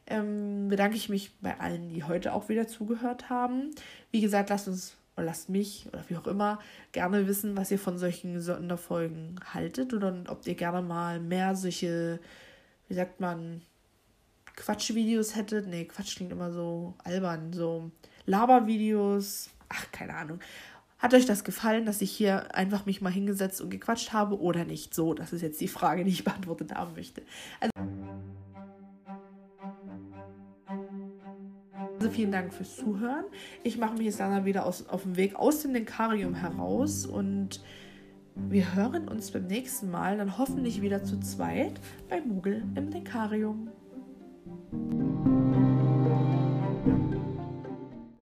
[0.07, 3.71] Ähm, bedanke ich mich bei allen, die heute auch wieder zugehört haben.
[4.11, 6.61] Wie gesagt, lasst uns oder lasst mich oder wie auch immer
[6.93, 12.21] gerne wissen, was ihr von solchen Sonderfolgen haltet oder ob ihr gerne mal mehr solche
[12.89, 13.62] wie sagt man,
[14.57, 15.68] Quatschvideos hättet.
[15.68, 17.53] Nee, Quatsch klingt immer so albern.
[17.53, 17.91] So
[18.26, 19.51] Labervideos.
[19.68, 20.41] Ach, keine Ahnung.
[20.99, 24.64] Hat euch das gefallen, dass ich hier einfach mich mal hingesetzt und gequatscht habe oder
[24.64, 24.95] nicht?
[24.95, 27.22] So, das ist jetzt die Frage, die ich beantwortet haben möchte.
[27.61, 27.70] Also,
[31.99, 33.26] also vielen Dank fürs Zuhören.
[33.62, 37.61] Ich mache mich jetzt dann wieder aus, auf dem Weg aus dem Denkarium heraus und
[38.49, 43.68] wir hören uns beim nächsten Mal dann hoffentlich wieder zu zweit bei Mugel im Dekarium.